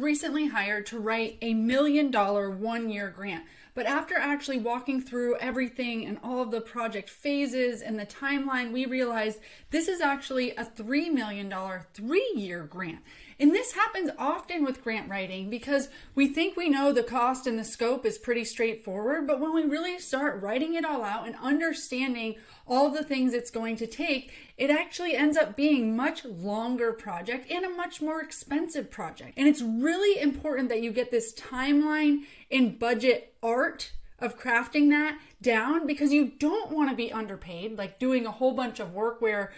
recently 0.00 0.48
hired 0.48 0.86
to 0.86 0.98
write 0.98 1.38
a 1.42 1.54
million 1.54 2.10
dollar 2.10 2.50
one 2.50 2.88
year 2.90 3.08
grant. 3.08 3.44
But 3.74 3.86
after 3.86 4.14
actually 4.16 4.58
walking 4.58 5.00
through 5.00 5.36
everything 5.38 6.06
and 6.06 6.18
all 6.22 6.40
of 6.40 6.52
the 6.52 6.60
project 6.60 7.10
phases 7.10 7.82
and 7.82 7.98
the 7.98 8.06
timeline, 8.06 8.72
we 8.72 8.86
realized 8.86 9.40
this 9.70 9.88
is 9.88 10.00
actually 10.00 10.52
a 10.52 10.64
$3 10.64 11.12
million 11.12 11.52
three 11.92 12.32
year 12.36 12.62
grant. 12.64 13.00
And 13.38 13.50
this 13.50 13.72
happens 13.72 14.10
often 14.18 14.64
with 14.64 14.82
grant 14.82 15.08
writing 15.08 15.50
because 15.50 15.88
we 16.14 16.28
think 16.28 16.56
we 16.56 16.68
know 16.68 16.92
the 16.92 17.02
cost 17.02 17.46
and 17.46 17.58
the 17.58 17.64
scope 17.64 18.06
is 18.06 18.18
pretty 18.18 18.44
straightforward, 18.44 19.26
but 19.26 19.40
when 19.40 19.54
we 19.54 19.64
really 19.64 19.98
start 19.98 20.42
writing 20.42 20.74
it 20.74 20.84
all 20.84 21.02
out 21.02 21.26
and 21.26 21.36
understanding 21.42 22.36
all 22.66 22.90
the 22.90 23.04
things 23.04 23.34
it's 23.34 23.50
going 23.50 23.76
to 23.76 23.86
take, 23.86 24.32
it 24.56 24.70
actually 24.70 25.14
ends 25.14 25.36
up 25.36 25.56
being 25.56 25.96
much 25.96 26.24
longer 26.24 26.92
project 26.92 27.50
and 27.50 27.64
a 27.64 27.70
much 27.70 28.00
more 28.00 28.20
expensive 28.20 28.90
project. 28.90 29.34
And 29.36 29.48
it's 29.48 29.62
really 29.62 30.20
important 30.20 30.68
that 30.68 30.82
you 30.82 30.92
get 30.92 31.10
this 31.10 31.34
timeline 31.34 32.20
and 32.50 32.78
budget 32.78 33.34
art 33.42 33.92
of 34.18 34.38
crafting 34.38 34.90
that 34.90 35.18
down 35.42 35.86
because 35.86 36.12
you 36.12 36.32
don't 36.38 36.70
want 36.70 36.88
to 36.90 36.96
be 36.96 37.12
underpaid, 37.12 37.76
like 37.76 37.98
doing 37.98 38.26
a 38.26 38.30
whole 38.30 38.52
bunch 38.52 38.80
of 38.80 38.92
work 38.92 39.20
where 39.20 39.52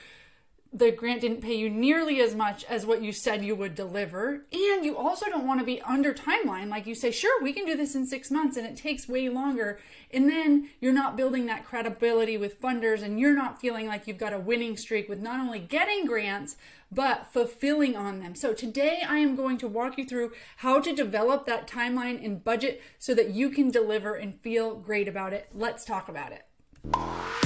the 0.72 0.90
grant 0.90 1.20
didn't 1.20 1.40
pay 1.40 1.54
you 1.54 1.70
nearly 1.70 2.20
as 2.20 2.34
much 2.34 2.64
as 2.64 2.84
what 2.84 3.02
you 3.02 3.12
said 3.12 3.44
you 3.44 3.54
would 3.54 3.74
deliver. 3.74 4.44
And 4.52 4.84
you 4.84 4.96
also 4.96 5.26
don't 5.26 5.46
want 5.46 5.60
to 5.60 5.66
be 5.66 5.80
under 5.82 6.12
timeline. 6.12 6.68
Like 6.68 6.86
you 6.86 6.94
say, 6.94 7.10
sure, 7.10 7.42
we 7.42 7.52
can 7.52 7.64
do 7.64 7.76
this 7.76 7.94
in 7.94 8.06
six 8.06 8.30
months 8.30 8.56
and 8.56 8.66
it 8.66 8.76
takes 8.76 9.08
way 9.08 9.28
longer. 9.28 9.78
And 10.10 10.28
then 10.28 10.68
you're 10.80 10.92
not 10.92 11.16
building 11.16 11.46
that 11.46 11.64
credibility 11.64 12.36
with 12.36 12.60
funders 12.60 13.02
and 13.02 13.18
you're 13.18 13.34
not 13.34 13.60
feeling 13.60 13.86
like 13.86 14.06
you've 14.06 14.18
got 14.18 14.32
a 14.32 14.38
winning 14.38 14.76
streak 14.76 15.08
with 15.08 15.20
not 15.20 15.40
only 15.40 15.58
getting 15.58 16.06
grants, 16.06 16.56
but 16.90 17.26
fulfilling 17.32 17.96
on 17.96 18.20
them. 18.20 18.34
So 18.34 18.52
today 18.52 19.02
I 19.06 19.18
am 19.18 19.34
going 19.34 19.58
to 19.58 19.68
walk 19.68 19.98
you 19.98 20.04
through 20.04 20.32
how 20.58 20.80
to 20.80 20.92
develop 20.94 21.46
that 21.46 21.66
timeline 21.66 22.24
and 22.24 22.42
budget 22.42 22.82
so 22.98 23.14
that 23.14 23.30
you 23.30 23.50
can 23.50 23.70
deliver 23.70 24.14
and 24.14 24.40
feel 24.40 24.76
great 24.76 25.08
about 25.08 25.32
it. 25.32 25.48
Let's 25.54 25.84
talk 25.84 26.08
about 26.08 26.32
it. 26.32 27.45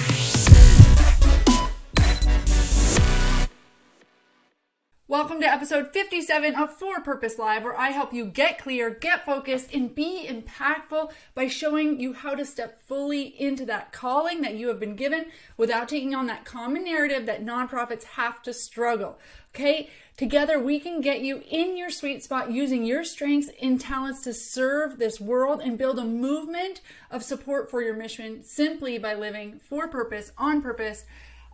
Welcome 5.11 5.41
to 5.41 5.47
episode 5.48 5.92
57 5.92 6.55
of 6.55 6.78
For 6.78 7.00
Purpose 7.00 7.36
Live, 7.36 7.64
where 7.64 7.77
I 7.77 7.89
help 7.89 8.12
you 8.12 8.25
get 8.25 8.58
clear, 8.58 8.91
get 8.91 9.27
focused, 9.27 9.75
and 9.75 9.92
be 9.92 10.25
impactful 10.28 11.11
by 11.34 11.48
showing 11.48 11.98
you 11.98 12.12
how 12.12 12.36
to 12.36 12.44
step 12.44 12.80
fully 12.86 13.22
into 13.22 13.66
that 13.66 13.91
calling 13.91 14.41
that 14.42 14.55
you 14.55 14.69
have 14.69 14.78
been 14.78 14.94
given 14.94 15.27
without 15.56 15.88
taking 15.88 16.14
on 16.14 16.28
that 16.28 16.44
common 16.44 16.84
narrative 16.84 17.27
that 17.27 17.44
nonprofits 17.44 18.05
have 18.05 18.41
to 18.42 18.55
struggle. 18.55 19.19
Okay? 19.53 19.91
Together, 20.16 20.61
we 20.61 20.78
can 20.78 21.00
get 21.00 21.22
you 21.22 21.42
in 21.50 21.77
your 21.77 21.91
sweet 21.91 22.22
spot 22.22 22.53
using 22.53 22.84
your 22.84 23.03
strengths 23.03 23.50
and 23.61 23.81
talents 23.81 24.22
to 24.22 24.33
serve 24.33 25.00
this 25.00 25.20
world 25.20 25.61
and 25.61 25.77
build 25.77 25.98
a 25.98 26.05
movement 26.05 26.83
of 27.11 27.25
support 27.25 27.69
for 27.69 27.83
your 27.83 27.97
mission 27.97 28.44
simply 28.44 28.97
by 28.97 29.14
living 29.14 29.58
for 29.58 29.88
purpose, 29.88 30.31
on 30.38 30.62
purpose 30.62 31.05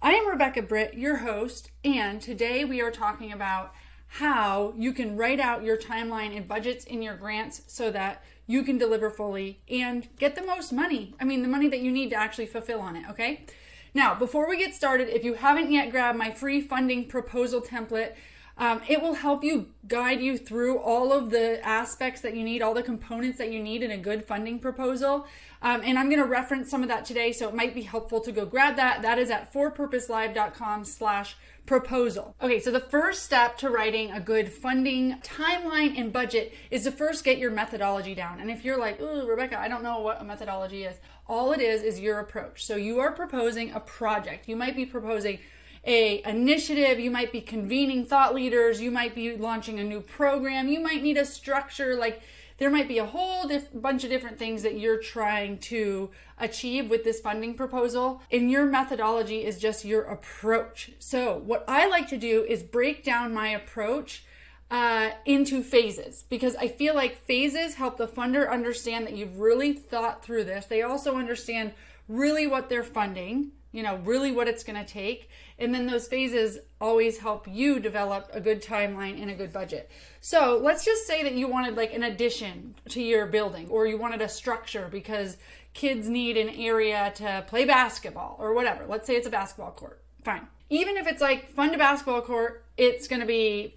I 0.02 0.12
am 0.12 0.28
Rebecca 0.28 0.61
Britt, 0.61 0.92
your 0.94 1.16
host, 1.16 1.70
and 1.83 2.20
today 2.20 2.66
we 2.66 2.83
are 2.83 2.91
talking 2.91 3.33
about 3.33 3.72
how 4.06 4.75
you 4.77 4.92
can 4.92 5.16
write 5.16 5.41
out 5.41 5.64
your 5.64 5.78
timeline 5.78 6.36
and 6.36 6.47
budgets 6.47 6.84
in 6.84 7.02
your 7.02 7.16
grants 7.16 7.62
so 7.66 7.91
that 7.91 8.22
you 8.47 8.62
can 8.62 8.77
deliver 8.77 9.08
fully 9.08 9.62
and 9.70 10.06
get 10.19 10.36
the 10.36 10.42
most 10.42 10.70
money. 10.70 11.14
I 11.19 11.24
mean, 11.24 11.41
the 11.41 11.48
money 11.48 11.69
that 11.69 11.80
you 11.80 11.91
need 11.91 12.11
to 12.11 12.17
actually 12.17 12.44
fulfill 12.44 12.80
on 12.80 12.94
it, 12.94 13.08
okay? 13.08 13.47
Now, 13.94 14.14
before 14.14 14.47
we 14.47 14.58
get 14.58 14.74
started, 14.74 15.08
if 15.08 15.24
you 15.24 15.33
haven't 15.33 15.72
yet 15.72 15.91
grabbed 15.91 16.19
my 16.19 16.30
free 16.30 16.61
funding 16.61 17.08
proposal 17.08 17.62
template, 17.62 18.17
um, 18.58 18.80
it 18.88 19.02
will 19.02 19.14
help 19.14 19.44
you 19.44 19.68
guide 19.86 20.20
you 20.20 20.38
through 20.38 20.78
all 20.78 21.12
of 21.12 21.30
the 21.30 21.64
aspects 21.66 22.22
that 22.22 22.34
you 22.34 22.42
need, 22.42 22.62
all 22.62 22.72
the 22.72 22.82
components 22.82 23.38
that 23.38 23.52
you 23.52 23.62
need 23.62 23.82
in 23.82 23.90
a 23.90 23.98
good 23.98 24.24
funding 24.24 24.58
proposal. 24.58 25.26
Um, 25.60 25.82
and 25.84 25.98
I'm 25.98 26.08
going 26.08 26.22
to 26.22 26.28
reference 26.28 26.70
some 26.70 26.82
of 26.82 26.88
that 26.88 27.04
today, 27.04 27.32
so 27.32 27.48
it 27.48 27.54
might 27.54 27.74
be 27.74 27.82
helpful 27.82 28.20
to 28.20 28.32
go 28.32 28.46
grab 28.46 28.77
that. 28.77 29.02
That 29.02 29.18
is 29.18 29.30
at 29.30 29.52
forpurposelive.com 29.52 30.84
slash 30.84 31.36
proposal. 31.66 32.34
Okay, 32.40 32.61
so 32.61 32.70
the 32.70 32.80
first 32.80 33.24
step 33.24 33.58
to 33.58 33.68
writing 33.68 34.12
a 34.12 34.20
good 34.20 34.50
funding 34.52 35.18
timeline 35.22 35.98
and 35.98 36.12
budget 36.12 36.55
is 36.70 36.84
to 36.84 36.92
first 36.92 37.24
get 37.24 37.39
your 37.39 37.50
methodology 37.50 38.14
down. 38.14 38.40
And 38.40 38.50
if 38.50 38.64
you're 38.64 38.78
like, 38.78 39.00
ooh, 39.00 39.27
Rebecca, 39.27 39.58
I 39.58 39.68
don't 39.68 39.83
know 39.83 40.00
what 40.00 40.20
a 40.20 40.24
methodology 40.24 40.84
is, 40.84 40.96
all 41.27 41.52
it 41.52 41.61
is 41.61 41.83
is 41.83 42.00
your 42.00 42.20
approach. 42.20 42.64
So 42.64 42.77
you 42.77 43.00
are 43.00 43.12
proposing 43.12 43.72
a 43.72 43.80
project. 43.80 44.48
You 44.48 44.56
might 44.56 44.77
be 44.77 44.86
proposing 44.86 45.40
a 45.86 46.23
initiative. 46.24 46.98
You 46.98 47.11
might 47.11 47.33
be 47.33 47.41
convening 47.41 48.05
thought 48.05 48.35
leaders. 48.35 48.80
You 48.80 48.91
might 48.91 49.14
be 49.14 49.36
launching 49.36 49.79
a 49.79 49.85
new 49.85 50.01
program. 50.01 50.69
You 50.69 50.80
might 50.80 51.02
need 51.02 51.17
a 51.17 51.24
structure. 51.24 51.95
Like 51.95 52.20
there 52.58 52.70
might 52.70 52.89
be 52.89 52.98
a 52.98 53.07
whole 53.07 53.47
diff- 53.47 53.69
bunch 53.73 54.02
of 54.02 54.11
different 54.11 54.39
things 54.39 54.63
that 54.63 54.79
you're 54.79 55.01
trying 55.01 55.58
to 55.58 56.11
achieve 56.39 56.91
with 56.91 57.05
this 57.05 57.20
funding 57.20 57.55
proposal. 57.55 58.20
And 58.33 58.51
your 58.51 58.67
methodology 58.67 59.45
is 59.45 59.58
just 59.58 59.85
your 59.85 60.02
approach. 60.02 60.92
So 60.98 61.39
what 61.39 61.64
i 61.69 61.86
like 61.86 62.08
to 62.08 62.17
do 62.17 62.45
is 62.45 62.63
break 62.63 63.05
down 63.05 63.33
my 63.33 63.48
approach 63.48 64.25
uh, 64.69 65.11
into 65.25 65.63
phases 65.63 66.25
because 66.29 66.57
I 66.57 66.67
feel 66.67 66.96
like 66.96 67.23
phases 67.23 67.75
help 67.75 67.98
the 67.98 68.08
funder 68.08 68.51
understand 68.51 69.07
that 69.07 69.17
you've 69.17 69.39
really 69.39 69.73
thought 69.73 70.25
through 70.25 70.42
this. 70.42 70.67
They 70.67 70.83
also 70.83 71.17
understand 71.17 71.73
really 72.08 72.48
what 72.48 72.69
they're 72.69 72.83
funding 72.83 73.52
you 73.77 73.83
know, 73.83 73.96
really 73.96 74.33
what 74.33 74.48
it's 74.48 74.64
going 74.64 74.83
to 74.83 74.91
take. 74.91 75.29
And 75.58 75.74
then 75.74 75.86
those 75.86 76.06
phases 76.06 76.58
always 76.80 77.18
help 77.18 77.46
you 77.48 77.80
develop 77.80 78.28
a 78.33 78.40
good 78.40 78.62
timeline 78.62 79.20
and 79.20 79.30
a 79.30 79.34
good 79.34 79.52
budget. 79.52 79.90
So 80.20 80.61
let's 80.62 80.84
just 80.84 81.06
say 81.06 81.22
that 81.22 81.33
you 81.33 81.48
wanted 81.48 81.77
like 81.77 81.94
an 81.94 82.02
addition 82.02 82.74
to 82.90 83.02
your 83.02 83.27
building 83.27 83.68
or 83.70 83.86
you 83.86 83.96
wanted 83.96 84.20
a 84.20 84.28
structure 84.28 84.89
because 84.90 85.39
kids 85.72 86.08
need 86.08 86.36
an 86.36 86.50
area 86.50 87.12
to 87.16 87.45
play 87.46 87.64
basketball 87.64 88.36
or 88.39 88.55
whatever. 88.55 88.84
Let's 88.86 89.06
say 89.06 89.16
it's 89.16 89.27
a 89.27 89.30
basketball 89.30 89.72
court. 89.72 90.02
Fine. 90.22 90.46
Even 90.68 90.96
if 90.96 91.06
it's 91.06 91.22
like 91.22 91.48
fund 91.48 91.74
a 91.74 91.78
basketball 91.78 92.22
court, 92.22 92.64
it's 92.77 93.08
going 93.08 93.20
to 93.20 93.27
be 93.27 93.74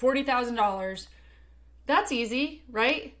$40,000. 0.00 1.06
That's 1.86 2.12
easy, 2.12 2.62
right? 2.70 3.16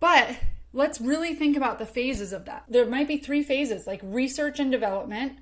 But 0.00 0.36
let's 0.72 1.00
really 1.00 1.34
think 1.34 1.56
about 1.56 1.78
the 1.78 1.86
phases 1.86 2.32
of 2.32 2.44
that. 2.46 2.64
There 2.68 2.86
might 2.86 3.08
be 3.08 3.16
three 3.16 3.42
phases 3.42 3.86
like 3.86 4.00
research 4.02 4.60
and 4.60 4.70
development, 4.70 5.38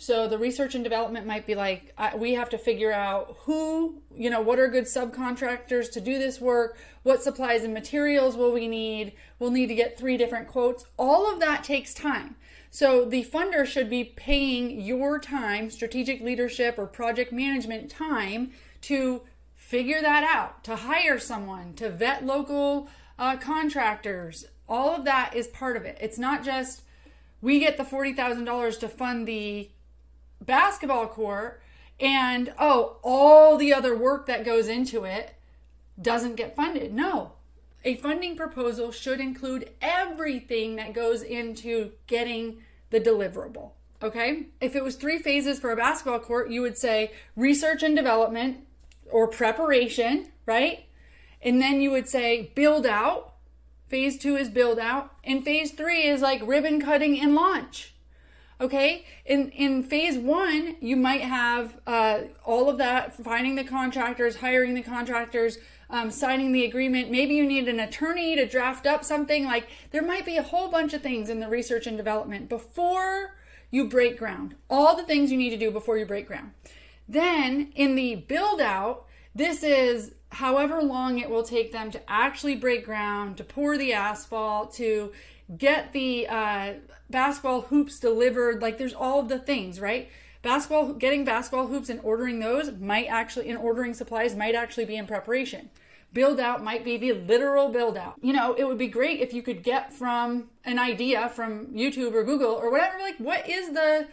so 0.00 0.28
the 0.28 0.38
research 0.38 0.76
and 0.76 0.84
development 0.84 1.26
might 1.26 1.44
be 1.44 1.56
like, 1.56 1.92
we 2.16 2.34
have 2.34 2.48
to 2.50 2.56
figure 2.56 2.92
out 2.92 3.36
who, 3.40 4.00
you 4.14 4.30
know, 4.30 4.40
what 4.40 4.60
are 4.60 4.68
good 4.68 4.84
subcontractors 4.84 5.90
to 5.90 6.00
do 6.00 6.20
this 6.20 6.40
work? 6.40 6.78
What 7.02 7.24
supplies 7.24 7.64
and 7.64 7.74
materials 7.74 8.36
will 8.36 8.52
we 8.52 8.68
need? 8.68 9.14
We'll 9.40 9.50
need 9.50 9.66
to 9.66 9.74
get 9.74 9.98
three 9.98 10.16
different 10.16 10.46
quotes. 10.46 10.84
All 10.96 11.28
of 11.30 11.40
that 11.40 11.64
takes 11.64 11.92
time. 11.92 12.36
So 12.70 13.04
the 13.06 13.24
funder 13.24 13.66
should 13.66 13.90
be 13.90 14.04
paying 14.04 14.80
your 14.80 15.18
time, 15.18 15.68
strategic 15.68 16.20
leadership 16.20 16.76
or 16.78 16.86
project 16.86 17.32
management 17.32 17.90
time 17.90 18.52
to 18.82 19.22
figure 19.56 20.00
that 20.00 20.22
out, 20.22 20.62
to 20.62 20.76
hire 20.76 21.18
someone, 21.18 21.74
to 21.74 21.90
vet 21.90 22.24
local 22.24 22.88
uh, 23.18 23.36
contractors. 23.36 24.44
All 24.68 24.94
of 24.94 25.04
that 25.06 25.34
is 25.34 25.48
part 25.48 25.76
of 25.76 25.84
it. 25.84 25.98
It's 26.00 26.20
not 26.20 26.44
just 26.44 26.82
we 27.40 27.58
get 27.58 27.76
the 27.76 27.82
$40,000 27.82 28.78
to 28.78 28.88
fund 28.88 29.26
the 29.26 29.70
basketball 30.40 31.06
court 31.06 31.62
and 32.00 32.52
oh, 32.58 32.96
all 33.02 33.56
the 33.56 33.74
other 33.74 33.96
work 33.96 34.26
that 34.26 34.44
goes 34.44 34.68
into 34.68 35.04
it 35.04 35.34
doesn't 36.00 36.36
get 36.36 36.54
funded. 36.54 36.92
No. 36.92 37.32
A 37.84 37.96
funding 37.96 38.36
proposal 38.36 38.92
should 38.92 39.20
include 39.20 39.70
everything 39.80 40.76
that 40.76 40.92
goes 40.92 41.22
into 41.22 41.92
getting 42.06 42.62
the 42.90 43.00
deliverable. 43.00 43.72
Okay? 44.02 44.46
If 44.60 44.76
it 44.76 44.84
was 44.84 44.96
three 44.96 45.18
phases 45.18 45.58
for 45.58 45.72
a 45.72 45.76
basketball 45.76 46.20
court, 46.20 46.50
you 46.50 46.62
would 46.62 46.78
say 46.78 47.12
research 47.36 47.82
and 47.82 47.96
development 47.96 48.58
or 49.10 49.26
preparation, 49.26 50.28
right? 50.46 50.86
And 51.42 51.60
then 51.60 51.80
you 51.80 51.90
would 51.90 52.08
say 52.08 52.52
build 52.54 52.86
out. 52.86 53.34
Phase 53.88 54.18
two 54.18 54.36
is 54.36 54.50
build 54.50 54.78
out. 54.78 55.14
And 55.24 55.44
phase 55.44 55.72
three 55.72 56.02
is 56.02 56.20
like 56.20 56.46
ribbon 56.46 56.80
cutting 56.80 57.20
and 57.20 57.34
launch. 57.34 57.94
Okay, 58.60 59.04
in 59.24 59.50
in 59.50 59.84
phase 59.84 60.18
one, 60.18 60.76
you 60.80 60.96
might 60.96 61.20
have 61.20 61.78
uh, 61.86 62.22
all 62.44 62.68
of 62.68 62.78
that: 62.78 63.14
finding 63.14 63.54
the 63.54 63.62
contractors, 63.62 64.36
hiring 64.36 64.74
the 64.74 64.82
contractors, 64.82 65.58
um, 65.90 66.10
signing 66.10 66.50
the 66.50 66.64
agreement. 66.64 67.08
Maybe 67.10 67.34
you 67.34 67.46
need 67.46 67.68
an 67.68 67.78
attorney 67.78 68.34
to 68.34 68.46
draft 68.46 68.84
up 68.84 69.04
something. 69.04 69.44
Like 69.44 69.68
there 69.92 70.02
might 70.02 70.26
be 70.26 70.36
a 70.36 70.42
whole 70.42 70.70
bunch 70.70 70.92
of 70.92 71.02
things 71.02 71.28
in 71.28 71.38
the 71.38 71.48
research 71.48 71.86
and 71.86 71.96
development 71.96 72.48
before 72.48 73.36
you 73.70 73.88
break 73.88 74.18
ground. 74.18 74.56
All 74.68 74.96
the 74.96 75.04
things 75.04 75.30
you 75.30 75.38
need 75.38 75.50
to 75.50 75.56
do 75.56 75.70
before 75.70 75.96
you 75.96 76.06
break 76.06 76.26
ground. 76.26 76.50
Then 77.08 77.72
in 77.76 77.94
the 77.94 78.16
build 78.16 78.60
out, 78.60 79.06
this 79.34 79.62
is 79.62 80.14
however 80.32 80.82
long 80.82 81.18
it 81.18 81.30
will 81.30 81.42
take 81.42 81.72
them 81.72 81.90
to 81.90 82.00
actually 82.10 82.56
break 82.56 82.84
ground, 82.84 83.36
to 83.36 83.44
pour 83.44 83.78
the 83.78 83.92
asphalt, 83.92 84.74
to 84.74 85.12
get 85.56 85.92
the 85.92 86.26
uh, 86.28 86.74
basketball 87.08 87.62
hoops 87.62 87.98
delivered. 87.98 88.60
Like 88.60 88.78
there's 88.78 88.94
all 88.94 89.22
the 89.22 89.38
things, 89.38 89.80
right? 89.80 90.08
Basketball, 90.42 90.92
getting 90.92 91.24
basketball 91.24 91.66
hoops 91.66 91.88
and 91.88 92.00
ordering 92.02 92.38
those 92.38 92.72
might 92.72 93.06
actually, 93.06 93.48
in 93.48 93.56
ordering 93.56 93.92
supplies 93.94 94.36
might 94.36 94.54
actually 94.54 94.84
be 94.84 94.96
in 94.96 95.06
preparation. 95.06 95.70
build 96.12 96.40
out 96.40 96.62
might 96.62 96.84
be 96.84 96.96
the 96.96 97.12
literal 97.12 97.68
build 97.68 97.96
out. 97.96 98.14
You 98.22 98.32
know, 98.32 98.54
it 98.54 98.64
would 98.64 98.78
be 98.78 98.88
great 98.88 99.20
if 99.20 99.32
you 99.32 99.42
could 99.42 99.62
get 99.62 99.92
from 99.92 100.50
an 100.64 100.78
idea 100.78 101.28
from 101.28 101.66
YouTube 101.68 102.14
or 102.14 102.24
Google 102.24 102.52
or 102.52 102.70
whatever, 102.70 102.98
like, 102.98 103.18
what 103.18 103.48
is 103.48 103.70
the 103.72 104.08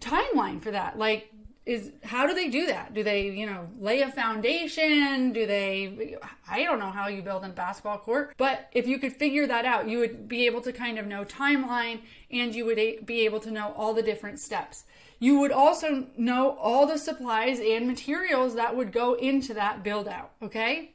timeline 0.00 0.60
for 0.60 0.70
that? 0.70 0.98
Like, 0.98 1.32
is 1.66 1.92
how 2.02 2.26
do 2.26 2.34
they 2.34 2.48
do 2.48 2.66
that? 2.66 2.94
Do 2.94 3.02
they, 3.04 3.28
you 3.28 3.46
know, 3.46 3.68
lay 3.78 4.00
a 4.00 4.10
foundation? 4.10 5.32
Do 5.32 5.46
they 5.46 6.16
I 6.48 6.64
don't 6.64 6.78
know 6.78 6.90
how 6.90 7.08
you 7.08 7.22
build 7.22 7.44
a 7.44 7.48
basketball 7.50 7.98
court, 7.98 8.34
but 8.36 8.68
if 8.72 8.86
you 8.86 8.98
could 8.98 9.12
figure 9.12 9.46
that 9.46 9.64
out, 9.64 9.88
you 9.88 9.98
would 9.98 10.26
be 10.26 10.46
able 10.46 10.62
to 10.62 10.72
kind 10.72 10.98
of 10.98 11.06
know 11.06 11.24
timeline 11.24 12.00
and 12.30 12.54
you 12.54 12.64
would 12.64 13.06
be 13.06 13.24
able 13.24 13.40
to 13.40 13.50
know 13.50 13.72
all 13.76 13.94
the 13.94 14.02
different 14.02 14.40
steps. 14.40 14.84
You 15.18 15.38
would 15.38 15.52
also 15.52 16.06
know 16.16 16.56
all 16.58 16.86
the 16.86 16.96
supplies 16.96 17.60
and 17.60 17.86
materials 17.86 18.54
that 18.54 18.74
would 18.74 18.90
go 18.90 19.14
into 19.14 19.52
that 19.52 19.82
build 19.82 20.08
out, 20.08 20.32
okay? 20.42 20.94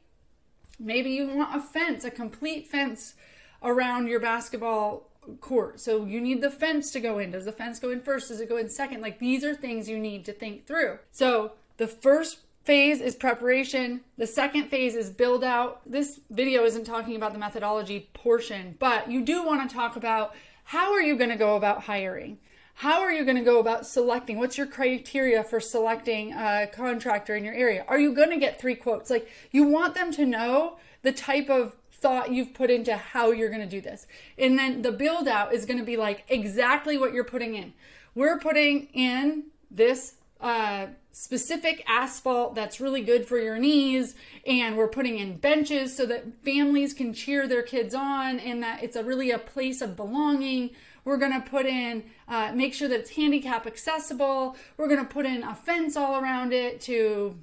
Maybe 0.80 1.10
you 1.10 1.28
want 1.28 1.56
a 1.56 1.60
fence, 1.60 2.04
a 2.04 2.10
complete 2.10 2.66
fence 2.66 3.14
around 3.62 4.08
your 4.08 4.20
basketball 4.20 5.10
court. 5.40 5.80
So 5.80 6.04
you 6.04 6.20
need 6.20 6.40
the 6.40 6.50
fence 6.50 6.90
to 6.92 7.00
go 7.00 7.18
in. 7.18 7.30
Does 7.30 7.44
the 7.44 7.52
fence 7.52 7.78
go 7.78 7.90
in 7.90 8.00
first? 8.00 8.28
Does 8.28 8.40
it 8.40 8.48
go 8.48 8.56
in 8.56 8.68
second? 8.68 9.00
Like 9.00 9.18
these 9.18 9.44
are 9.44 9.54
things 9.54 9.88
you 9.88 9.98
need 9.98 10.24
to 10.26 10.32
think 10.32 10.66
through. 10.66 10.98
So 11.10 11.52
the 11.76 11.86
first 11.86 12.38
phase 12.64 13.00
is 13.00 13.14
preparation. 13.14 14.00
The 14.18 14.26
second 14.26 14.64
phase 14.64 14.96
is 14.96 15.10
build 15.10 15.44
out. 15.44 15.80
This 15.86 16.20
video 16.30 16.64
isn't 16.64 16.84
talking 16.84 17.14
about 17.14 17.32
the 17.32 17.38
methodology 17.38 18.10
portion, 18.12 18.74
but 18.78 19.10
you 19.10 19.24
do 19.24 19.44
want 19.44 19.68
to 19.68 19.74
talk 19.74 19.94
about 19.96 20.34
how 20.64 20.92
are 20.92 21.00
you 21.00 21.16
going 21.16 21.30
to 21.30 21.36
go 21.36 21.54
about 21.54 21.84
hiring? 21.84 22.38
How 22.80 23.00
are 23.00 23.12
you 23.12 23.24
going 23.24 23.38
to 23.38 23.42
go 23.42 23.58
about 23.58 23.86
selecting? 23.86 24.38
What's 24.38 24.58
your 24.58 24.66
criteria 24.66 25.42
for 25.44 25.60
selecting 25.60 26.32
a 26.32 26.66
contractor 26.70 27.34
in 27.34 27.44
your 27.44 27.54
area? 27.54 27.84
Are 27.88 27.98
you 27.98 28.12
going 28.12 28.30
to 28.30 28.36
get 28.36 28.60
three 28.60 28.74
quotes? 28.74 29.10
Like 29.10 29.30
you 29.50 29.64
want 29.64 29.94
them 29.94 30.12
to 30.12 30.26
know 30.26 30.76
the 31.02 31.12
type 31.12 31.48
of 31.48 31.76
thought 32.00 32.32
you've 32.32 32.54
put 32.54 32.70
into 32.70 32.96
how 32.96 33.30
you're 33.30 33.48
going 33.48 33.60
to 33.60 33.66
do 33.66 33.80
this. 33.80 34.06
And 34.38 34.58
then 34.58 34.82
the 34.82 34.92
build 34.92 35.28
out 35.28 35.52
is 35.52 35.64
going 35.64 35.78
to 35.78 35.84
be 35.84 35.96
like 35.96 36.24
exactly 36.28 36.96
what 36.98 37.12
you're 37.12 37.24
putting 37.24 37.54
in. 37.54 37.72
We're 38.14 38.38
putting 38.38 38.88
in 38.92 39.44
this 39.70 40.14
uh, 40.40 40.86
specific 41.12 41.82
asphalt 41.88 42.54
that's 42.54 42.80
really 42.80 43.02
good 43.02 43.26
for 43.26 43.38
your 43.38 43.58
knees, 43.58 44.14
and 44.46 44.76
we're 44.76 44.88
putting 44.88 45.18
in 45.18 45.36
benches 45.36 45.96
so 45.96 46.06
that 46.06 46.44
families 46.44 46.92
can 46.92 47.14
cheer 47.14 47.48
their 47.48 47.62
kids 47.62 47.94
on 47.94 48.38
and 48.38 48.62
that 48.62 48.82
it's 48.82 48.96
a 48.96 49.02
really 49.02 49.30
a 49.30 49.38
place 49.38 49.80
of 49.80 49.96
belonging. 49.96 50.70
We're 51.04 51.16
going 51.18 51.40
to 51.40 51.48
put 51.48 51.66
in, 51.66 52.04
uh, 52.28 52.52
make 52.54 52.74
sure 52.74 52.88
that 52.88 53.00
it's 53.00 53.10
handicap 53.10 53.66
accessible. 53.66 54.56
We're 54.76 54.88
going 54.88 55.06
to 55.06 55.12
put 55.12 55.24
in 55.24 55.42
a 55.42 55.54
fence 55.54 55.96
all 55.96 56.20
around 56.20 56.52
it 56.52 56.80
to 56.82 57.38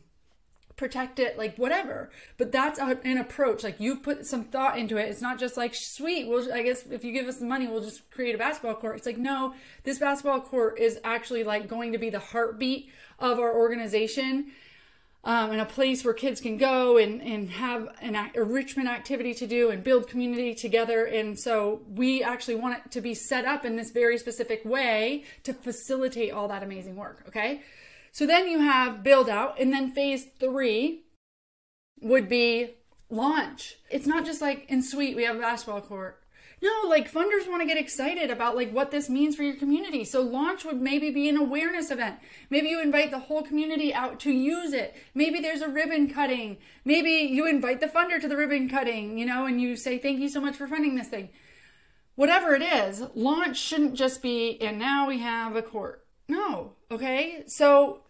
protect 0.84 1.18
it, 1.18 1.38
like 1.38 1.56
whatever. 1.56 2.10
But 2.38 2.52
that's 2.52 2.78
an 2.78 3.18
approach. 3.18 3.64
Like 3.64 3.80
you've 3.80 4.04
put 4.04 4.26
some 4.26 4.44
thought 4.44 4.78
into 4.78 4.98
it. 4.98 5.08
It's 5.08 5.22
not 5.22 5.40
just 5.40 5.56
like, 5.56 5.74
sweet, 5.74 6.28
well, 6.28 6.52
I 6.52 6.62
guess 6.62 6.86
if 6.88 7.06
you 7.06 7.14
give 7.14 7.26
us 7.26 7.38
the 7.38 7.46
money, 7.46 7.68
we'll 7.68 7.80
just 7.80 8.10
create 8.12 8.36
a 8.36 8.38
basketball 8.38 8.76
court. 8.76 8.98
It's 8.98 9.06
like, 9.06 9.18
no, 9.18 9.54
this 9.86 9.98
basketball 9.98 10.42
court 10.42 10.78
is 10.80 11.00
actually 11.06 11.46
like 11.46 11.70
going 11.70 11.94
to 11.94 11.98
be 11.98 12.10
the 12.10 12.20
heartbeat 12.20 12.90
of 13.18 13.40
our 13.40 13.56
organization. 13.56 14.52
Um, 15.26 15.52
and 15.52 15.62
a 15.62 15.66
place 15.66 16.04
where 16.04 16.14
kids 16.14 16.42
can 16.42 16.58
go 16.58 16.98
and, 16.98 17.22
and 17.22 17.50
have 17.52 17.88
an 18.02 18.18
enrichment 18.36 18.90
activity 18.90 19.34
to 19.36 19.48
do 19.48 19.70
and 19.70 19.82
build 19.82 20.10
community 20.10 20.54
together. 20.54 21.06
And 21.06 21.40
so 21.40 21.82
we 21.88 22.22
actually 22.22 22.56
want 22.56 22.78
it 22.78 22.92
to 22.92 23.00
be 23.00 23.14
set 23.14 23.46
up 23.46 23.64
in 23.64 23.78
this 23.78 23.92
very 23.92 24.18
specific 24.18 24.66
way 24.66 25.24
to 25.44 25.54
facilitate 25.54 26.34
all 26.34 26.50
that 26.50 26.62
amazing 26.62 26.98
work. 26.98 27.24
Okay. 27.30 27.62
So 28.14 28.28
then 28.28 28.48
you 28.48 28.60
have 28.60 29.02
build 29.02 29.28
out, 29.28 29.60
and 29.60 29.74
then 29.74 29.92
phase 29.92 30.28
three 30.40 31.02
would 32.00 32.30
be 32.30 32.76
launch. 33.10 33.78
It's 33.90 34.06
not 34.06 34.24
just 34.24 34.40
like 34.40 34.70
in 34.70 34.84
sweet, 34.84 35.16
we 35.16 35.24
have 35.24 35.36
a 35.36 35.40
basketball 35.40 35.82
court. 35.82 36.20
No, 36.62 36.88
like 36.88 37.12
funders 37.12 37.50
want 37.50 37.64
to 37.64 37.68
get 37.68 37.78
excited 37.78 38.30
about 38.30 38.56
like 38.56 38.72
what 38.72 38.92
this 38.92 39.10
means 39.10 39.36
for 39.36 39.42
your 39.42 39.56
community. 39.56 40.06
So 40.06 40.22
launch 40.22 40.64
would 40.64 40.80
maybe 40.80 41.10
be 41.10 41.28
an 41.28 41.38
awareness 41.38 41.90
event. 41.90 42.20
Maybe 42.52 42.70
you 42.70 42.80
invite 42.80 43.10
the 43.10 43.18
whole 43.18 43.42
community 43.42 43.92
out 43.94 44.20
to 44.22 44.32
use 44.32 44.74
it. 44.74 44.96
Maybe 45.16 45.40
there's 45.40 45.62
a 45.62 45.68
ribbon 45.68 46.08
cutting. 46.08 46.58
Maybe 46.86 47.10
you 47.10 47.48
invite 47.48 47.82
the 47.82 47.88
funder 47.88 48.22
to 48.22 48.28
the 48.28 48.38
ribbon 48.38 48.70
cutting, 48.70 49.18
you 49.18 49.26
know, 49.26 49.48
and 49.48 49.60
you 49.60 49.76
say 49.76 49.98
thank 49.98 50.20
you 50.20 50.30
so 50.30 50.40
much 50.40 50.56
for 50.56 50.68
funding 50.68 50.96
this 50.96 51.10
thing. 51.10 51.30
Whatever 52.14 52.54
it 52.54 52.62
is, 52.62 53.02
launch 53.16 53.58
shouldn't 53.58 53.96
just 53.96 54.22
be 54.22 54.62
and 54.62 54.78
now 54.78 55.08
we 55.08 55.18
have 55.18 55.56
a 55.56 55.64
court. 55.64 56.06
No, 56.30 56.76
okay? 56.94 57.44
So 57.48 58.02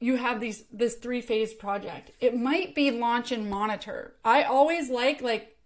you 0.00 0.16
have 0.16 0.40
these 0.40 0.64
this 0.72 0.96
three 0.96 1.20
phase 1.20 1.54
project. 1.54 2.10
It 2.20 2.36
might 2.36 2.74
be 2.74 2.90
launch 2.90 3.32
and 3.32 3.48
monitor. 3.48 4.14
I 4.24 4.42
always 4.42 4.90
like 4.90 5.20
like 5.22 5.56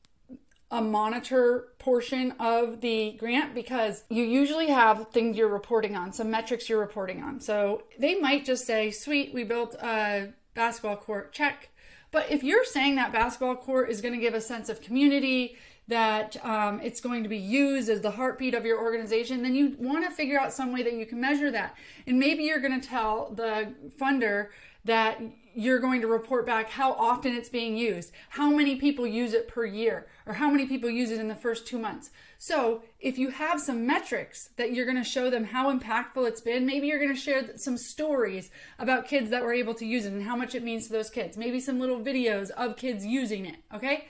a 0.71 0.81
monitor 0.81 1.69
portion 1.79 2.33
of 2.39 2.81
the 2.81 3.13
grant 3.19 3.55
because 3.55 4.05
you 4.09 4.23
usually 4.23 4.69
have 4.69 5.09
things 5.11 5.37
you're 5.37 5.49
reporting 5.49 5.97
on, 5.97 6.13
some 6.13 6.31
metrics 6.31 6.69
you're 6.69 6.79
reporting 6.79 7.23
on. 7.25 7.41
So 7.41 7.83
they 7.99 8.15
might 8.21 8.45
just 8.45 8.67
say, 8.67 8.91
"Sweet, 8.93 9.35
we 9.35 9.43
built 9.43 9.75
a 9.75 10.29
basketball 10.55 10.97
court. 10.97 11.33
Check." 11.33 11.71
But 12.13 12.31
if 12.31 12.43
you're 12.43 12.65
saying 12.65 12.97
that 12.97 13.13
basketball 13.13 13.57
court 13.57 13.91
is 13.91 14.01
going 14.01 14.15
to 14.15 14.21
give 14.21 14.35
a 14.35 14.41
sense 14.41 14.69
of 14.69 14.81
community, 14.81 15.57
that 15.91 16.43
um, 16.45 16.81
it's 16.83 17.01
going 17.01 17.23
to 17.25 17.29
be 17.29 17.39
used 17.39 17.89
as 17.89 18.01
the 18.01 18.13
heartbeat 18.13 18.55
of 18.55 18.65
your 18.65 18.81
organization, 18.81 19.43
then 19.43 19.55
you 19.55 19.77
want 19.79 20.05
to 20.05 20.11
figure 20.11 20.39
out 20.39 20.53
some 20.53 20.73
way 20.73 20.83
that 20.83 20.95
you 20.95 21.05
can 21.05 21.21
measure 21.21 21.51
that. 21.51 21.77
And 22.07 22.19
maybe 22.19 22.45
you're 22.45 22.61
going 22.61 22.81
to 22.81 22.89
tell 22.89 23.33
the 23.35 23.75
funder 24.01 24.49
that 24.85 25.21
you're 25.53 25.81
going 25.81 26.01
to 26.01 26.07
report 26.07 26.47
back 26.47 26.71
how 26.71 26.93
often 26.93 27.35
it's 27.35 27.49
being 27.49 27.77
used, 27.77 28.13
how 28.31 28.51
many 28.51 28.77
people 28.77 29.05
use 29.05 29.35
it 29.35 29.49
per 29.49 29.67
year, 29.67 30.07
or 30.27 30.35
how 30.35 30.49
many 30.49 30.65
people 30.65 30.89
use 30.89 31.11
it 31.11 31.19
in 31.19 31.27
the 31.27 31.35
first 31.35 31.67
two 31.67 31.79
months. 31.79 32.11
So, 32.39 32.83
if 33.01 33.19
you 33.19 33.31
have 33.31 33.61
some 33.61 33.85
metrics 33.85 34.51
that 34.57 34.73
you're 34.73 34.87
going 34.87 34.97
to 34.97 35.05
show 35.05 35.29
them 35.29 35.45
how 35.45 35.77
impactful 35.77 36.27
it's 36.29 36.41
been, 36.41 36.67
maybe 36.67 36.87
you're 36.87 37.01
going 37.01 37.15
to 37.15 37.21
share 37.21 37.57
some 37.57 37.77
stories 37.77 38.51
about 38.79 39.09
kids 39.09 39.29
that 39.31 39.43
were 39.43 39.53
able 39.53 39.75
to 39.75 39.85
use 39.85 40.07
it 40.07 40.13
and 40.13 40.23
how 40.23 40.37
much 40.37 40.55
it 40.55 40.63
means 40.63 40.87
to 40.87 40.93
those 40.93 41.11
kids. 41.11 41.37
Maybe 41.37 41.59
some 41.59 41.81
little 41.81 41.99
videos 42.01 42.51
of 42.51 42.77
kids 42.77 43.05
using 43.05 43.45
it, 43.45 43.57
okay? 43.75 44.07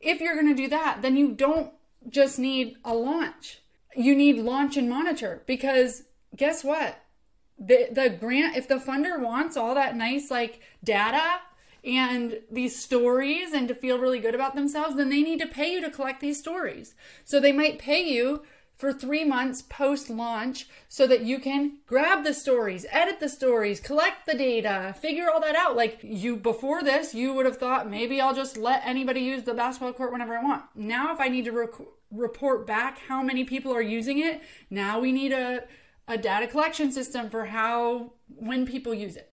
If 0.00 0.20
you're 0.20 0.34
going 0.34 0.48
to 0.48 0.54
do 0.54 0.68
that, 0.68 1.02
then 1.02 1.16
you 1.16 1.32
don't 1.32 1.72
just 2.08 2.38
need 2.38 2.76
a 2.84 2.94
launch. 2.94 3.60
You 3.94 4.14
need 4.14 4.38
launch 4.38 4.76
and 4.76 4.88
monitor 4.88 5.42
because 5.46 6.04
guess 6.36 6.62
what? 6.62 7.02
The 7.58 7.88
the 7.90 8.10
grant 8.10 8.56
if 8.56 8.68
the 8.68 8.76
funder 8.76 9.18
wants 9.18 9.56
all 9.56 9.74
that 9.74 9.96
nice 9.96 10.30
like 10.30 10.60
data 10.84 11.40
and 11.82 12.40
these 12.50 12.78
stories 12.78 13.52
and 13.52 13.68
to 13.68 13.74
feel 13.74 13.98
really 13.98 14.18
good 14.18 14.34
about 14.34 14.54
themselves, 14.54 14.96
then 14.96 15.08
they 15.08 15.22
need 15.22 15.40
to 15.40 15.46
pay 15.46 15.72
you 15.72 15.80
to 15.80 15.90
collect 15.90 16.20
these 16.20 16.38
stories. 16.38 16.94
So 17.24 17.40
they 17.40 17.52
might 17.52 17.78
pay 17.78 18.02
you 18.02 18.42
for 18.76 18.92
three 18.92 19.24
months 19.24 19.62
post 19.62 20.10
launch 20.10 20.68
so 20.88 21.06
that 21.06 21.22
you 21.22 21.38
can 21.38 21.78
grab 21.86 22.24
the 22.24 22.34
stories, 22.34 22.84
edit 22.90 23.20
the 23.20 23.28
stories, 23.28 23.80
collect 23.80 24.26
the 24.26 24.36
data, 24.36 24.94
figure 25.00 25.30
all 25.30 25.40
that 25.40 25.56
out. 25.56 25.76
Like 25.76 26.00
you, 26.02 26.36
before 26.36 26.82
this, 26.82 27.14
you 27.14 27.32
would 27.32 27.46
have 27.46 27.56
thought 27.56 27.90
maybe 27.90 28.20
I'll 28.20 28.34
just 28.34 28.56
let 28.56 28.82
anybody 28.84 29.20
use 29.20 29.44
the 29.44 29.54
basketball 29.54 29.94
court 29.94 30.12
whenever 30.12 30.36
I 30.36 30.42
want. 30.42 30.64
Now, 30.74 31.12
if 31.12 31.20
I 31.20 31.28
need 31.28 31.46
to 31.46 31.68
report 32.10 32.66
back 32.66 32.98
how 33.08 33.22
many 33.22 33.44
people 33.44 33.72
are 33.72 33.82
using 33.82 34.18
it, 34.18 34.42
now 34.68 35.00
we 35.00 35.10
need 35.10 35.32
a, 35.32 35.64
a 36.06 36.18
data 36.18 36.46
collection 36.46 36.92
system 36.92 37.30
for 37.30 37.46
how, 37.46 38.12
when 38.28 38.66
people 38.66 38.92
use 38.92 39.16
it 39.16 39.32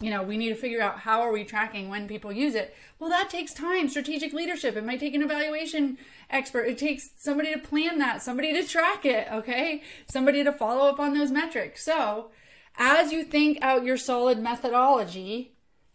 you 0.00 0.10
know 0.10 0.22
we 0.22 0.36
need 0.36 0.50
to 0.50 0.54
figure 0.54 0.80
out 0.80 1.00
how 1.00 1.20
are 1.20 1.32
we 1.32 1.44
tracking 1.44 1.88
when 1.88 2.08
people 2.08 2.32
use 2.32 2.54
it. 2.54 2.74
Well 2.98 3.10
that 3.10 3.30
takes 3.30 3.54
time 3.54 3.88
strategic 3.88 4.32
leadership. 4.32 4.76
It 4.76 4.84
might 4.84 5.00
take 5.00 5.14
an 5.14 5.22
evaluation 5.22 5.98
expert. 6.30 6.64
It 6.64 6.78
takes 6.78 7.10
somebody 7.16 7.52
to 7.52 7.58
plan 7.58 7.98
that 7.98 8.22
somebody 8.22 8.52
to 8.52 8.66
track 8.66 9.04
it 9.04 9.28
okay? 9.32 9.82
Somebody 10.06 10.44
to 10.44 10.52
follow 10.52 10.88
up 10.88 11.00
on 11.00 11.14
those 11.14 11.30
metrics. 11.30 11.84
So 11.84 12.30
as 12.76 13.12
you 13.12 13.24
think 13.24 13.58
out 13.62 13.84
your 13.84 13.96
solid 13.96 14.38
methodology 14.38 15.52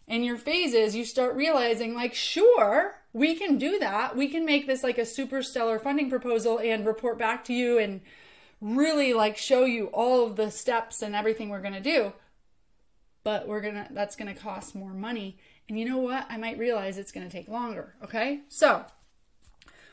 and 0.08 0.24
your 0.24 0.36
phases 0.36 0.96
you 0.96 1.04
start 1.04 1.36
realizing 1.36 1.94
like 1.94 2.14
sure 2.14 3.02
we 3.12 3.34
can 3.34 3.58
do 3.58 3.78
that. 3.78 4.16
We 4.16 4.28
can 4.28 4.44
make 4.44 4.66
this 4.66 4.82
like 4.82 4.98
a 4.98 5.04
super 5.04 5.42
stellar 5.42 5.78
funding 5.78 6.08
proposal 6.08 6.58
and 6.58 6.86
report 6.86 7.18
back 7.18 7.44
to 7.44 7.52
you 7.52 7.78
and 7.78 8.00
really 8.60 9.12
like 9.12 9.36
show 9.36 9.64
you 9.64 9.86
all 9.86 10.26
of 10.26 10.36
the 10.36 10.50
steps 10.50 11.02
and 11.02 11.14
everything 11.14 11.48
we're 11.48 11.60
going 11.60 11.74
to 11.74 11.80
do 11.80 12.12
but 13.24 13.46
we're 13.46 13.60
gonna 13.60 13.88
that's 13.92 14.16
gonna 14.16 14.34
cost 14.34 14.74
more 14.74 14.92
money. 14.92 15.38
And 15.68 15.78
you 15.78 15.88
know 15.88 15.98
what? 15.98 16.26
I 16.28 16.36
might 16.36 16.58
realize 16.58 16.98
it's 16.98 17.12
gonna 17.12 17.30
take 17.30 17.48
longer 17.48 17.94
okay? 18.02 18.40
So 18.48 18.84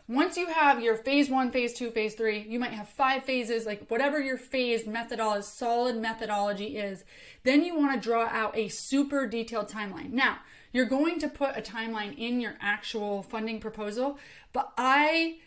once 0.07 0.37
you 0.37 0.47
have 0.47 0.81
your 0.81 0.95
phase 0.95 1.29
one 1.29 1.51
phase 1.51 1.73
two 1.73 1.91
phase 1.91 2.15
three 2.15 2.39
you 2.49 2.59
might 2.59 2.73
have 2.73 2.89
five 2.89 3.23
phases 3.23 3.67
like 3.67 3.87
whatever 3.89 4.19
your 4.19 4.37
phased 4.37 4.87
methodology 4.87 5.45
solid 5.45 5.95
methodology 5.95 6.77
is 6.77 7.03
then 7.43 7.63
you 7.63 7.77
want 7.77 7.93
to 7.93 8.09
draw 8.09 8.25
out 8.25 8.57
a 8.57 8.67
super 8.67 9.27
detailed 9.27 9.69
timeline. 9.69 10.11
Now 10.11 10.39
you're 10.71 10.85
going 10.85 11.19
to 11.19 11.27
put 11.27 11.57
a 11.57 11.61
timeline 11.61 12.17
in 12.17 12.41
your 12.41 12.55
actual 12.59 13.21
funding 13.21 13.59
proposal 13.59 14.17
but 14.51 14.71
i 14.77 15.37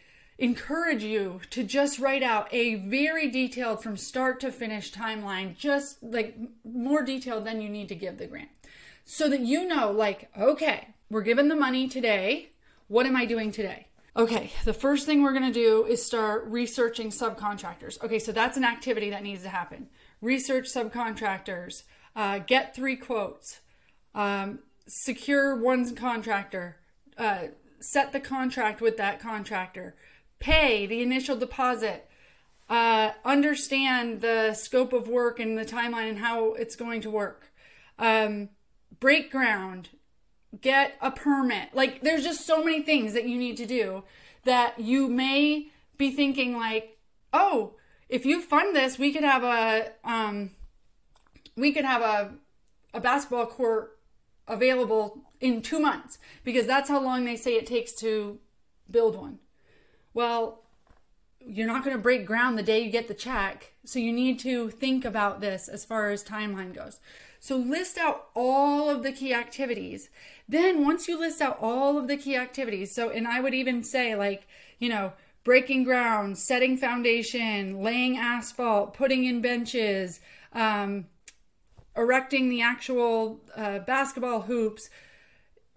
encourage 0.43 1.05
you 1.05 1.41
to 1.51 1.63
just 1.63 2.01
write 2.01 2.23
out 2.23 2.53
a 2.53 2.75
very 2.75 3.31
detailed 3.31 3.81
from 3.81 3.97
start 3.97 4.41
to 4.41 4.51
finish 4.51 4.93
timeline, 4.93 5.57
just 5.57 6.03
like 6.03 6.37
more 6.65 7.05
detailed 7.05 7.45
than 7.45 7.61
you 7.61 7.69
need 7.69 7.89
to 7.89 7.95
give 7.95 8.19
the 8.19 8.27
grant. 8.27 8.49
So 9.05 9.29
that 9.29 9.41
you 9.41 9.65
know, 9.65 9.93
like, 9.93 10.31
okay, 10.37 10.89
we're 11.09 11.23
given 11.23 11.47
the 11.47 11.55
money 11.55 11.87
today. 11.87 12.51
What 12.89 13.07
am 13.07 13.15
I 13.15 13.25
doing 13.25 13.53
today? 13.53 13.87
Okay, 14.17 14.53
the 14.65 14.75
first 14.75 15.07
thing 15.07 15.23
we're 15.23 15.33
gonna 15.33 15.53
do 15.53 15.87
is 15.87 16.05
start 16.05 16.45
researching 16.47 17.11
subcontractors. 17.11 18.03
Okay, 18.03 18.19
so 18.19 18.33
that's 18.33 18.57
an 18.57 18.65
activity 18.65 19.11
that 19.11 19.23
needs 19.23 19.45
to 19.45 19.49
happen. 19.49 19.87
Research 20.21 20.67
subcontractors, 20.67 21.85
uh, 22.17 22.41
get 22.41 22.75
three 22.75 22.97
quotes, 22.97 23.61
um, 24.13 24.59
secure 24.89 25.55
one 25.55 25.95
contractor, 25.95 26.79
uh, 27.17 27.47
set 27.79 28.13
the 28.13 28.21
contract 28.21 28.81
with 28.81 28.97
that 28.97 29.21
contractor, 29.21 29.95
pay 30.43 30.87
the 30.87 31.01
initial 31.01 31.37
deposit, 31.37 32.11
uh, 32.69 33.13
understand 33.25 34.21
the 34.21 34.53
scope 34.55 34.93
of 34.93 35.09
work 35.09 35.39
and 35.39 35.57
the 35.57 35.65
timeline 35.65 36.09
and 36.09 36.19
how 36.19 36.53
it's 36.55 36.75
going 36.75 37.01
to 37.01 37.11
work, 37.11 37.53
um, 37.99 38.49
break 38.99 39.31
ground, 39.31 39.91
get 40.61 40.95
a 41.01 41.11
permit. 41.11 41.69
Like, 41.75 42.03
there's 42.03 42.25
just 42.25 42.45
so 42.45 42.63
many 42.63 42.83
things 42.83 43.15
that 43.15 43.29
you 43.29 43.39
need 43.39 43.57
to 43.59 43.67
do 43.67 44.03
that 44.45 44.81
you 44.81 45.09
may 45.09 45.69
be 45.97 46.11
thinking, 46.11 46.57
like, 46.57 46.99
oh, 47.33 47.75
if 48.09 48.27
you 48.27 48.43
fund 48.43 48.75
this, 48.75 48.99
we 48.99 49.13
could 49.13 49.25
have 49.25 49.45
a, 49.45 49.93
um, 50.05 50.51
we 51.57 51.73
could 51.73 51.85
have 51.85 52.03
a, 52.03 52.35
a 52.93 53.01
basketball 53.01 53.47
court 53.47 53.97
available 54.49 55.23
in 55.41 55.63
two 55.63 55.79
months 55.79 56.19
because 56.43 56.67
that's 56.67 56.89
how 56.89 57.01
long 57.01 57.25
they 57.25 57.37
say 57.37 57.55
it 57.55 57.67
takes 57.67 57.93
to 57.93 58.41
build 58.91 59.17
one. 59.17 59.39
Well, 60.14 60.62
you're 61.40 61.66
not 61.66 61.85
going 61.85 61.97
to 61.97 62.02
break 62.02 62.26
ground 62.26 62.57
the 62.57 62.62
day 62.62 62.81
you 62.81 62.90
get 62.90 63.09
the 63.09 63.14
check. 63.14 63.73
So 63.85 63.99
you 63.99 64.12
need 64.12 64.38
to 64.40 64.71
think 64.71 65.04
about 65.04 65.40
this 65.40 65.69
as 65.69 65.85
far 65.85 66.11
as 66.11 66.23
timeline 66.23 66.75
goes. 66.75 67.00
So 67.40 67.57
list 67.57 67.99
out 67.99 68.28
all 68.35 68.88
of 68.88 69.02
the 69.02 69.12
key 69.12 69.35
activities. 69.35 70.11
Then 70.49 70.85
once 70.85 71.09
you 71.09 71.19
list 71.19 71.40
out 71.40 71.59
all 71.61 71.99
of 71.99 72.07
the 72.07 72.16
key 72.16 72.37
activities, 72.37 72.95
so 72.95 73.11
and 73.11 73.26
I 73.26 73.40
would 73.40 73.54
even 73.54 73.83
say 73.83 74.14
like, 74.14 74.47
you 74.78 74.88
know, 74.88 75.14
breaking 75.42 75.83
ground, 75.83 76.38
setting 76.38 76.76
foundation, 76.76 77.83
laying 77.83 78.16
asphalt, 78.16 78.95
putting 78.95 79.25
in 79.25 79.40
benches, 79.40 80.21
um, 80.52 81.07
erecting 81.97 82.49
the 82.49 82.62
actual 82.62 83.40
uh, 83.57 83.81
basketball 83.81 84.42
hoops, 84.42 84.88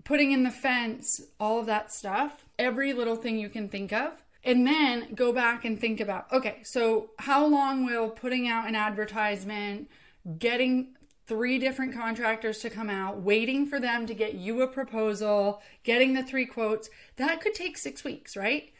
putting 0.03 0.31
in 0.31 0.43
the 0.43 0.51
fence, 0.51 1.21
all 1.39 1.59
of 1.59 1.65
that 1.65 1.91
stuff, 1.91 2.45
every 2.59 2.93
little 2.93 3.15
thing 3.15 3.39
you 3.39 3.49
can 3.49 3.67
think 3.67 3.91
of. 3.91 4.21
And 4.45 4.65
then 4.65 5.15
go 5.15 5.33
back 5.33 5.65
and 5.65 5.79
think 5.79 5.99
about 5.99 6.31
okay, 6.31 6.59
so 6.63 7.09
how 7.17 7.45
long 7.45 7.83
will 7.83 8.09
putting 8.09 8.47
out 8.47 8.67
an 8.67 8.75
advertisement, 8.75 9.89
getting 10.37 10.95
three 11.25 11.57
different 11.57 11.93
contractors 11.93 12.59
to 12.59 12.69
come 12.69 12.89
out, 12.89 13.21
waiting 13.21 13.65
for 13.65 13.79
them 13.79 14.05
to 14.05 14.13
get 14.13 14.35
you 14.35 14.61
a 14.61 14.67
proposal, 14.67 15.61
getting 15.83 16.13
the 16.13 16.21
three 16.21 16.45
quotes, 16.45 16.89
that 17.15 17.41
could 17.41 17.55
take 17.55 17.77
six 17.77 18.03
weeks, 18.03 18.37
right? 18.37 18.71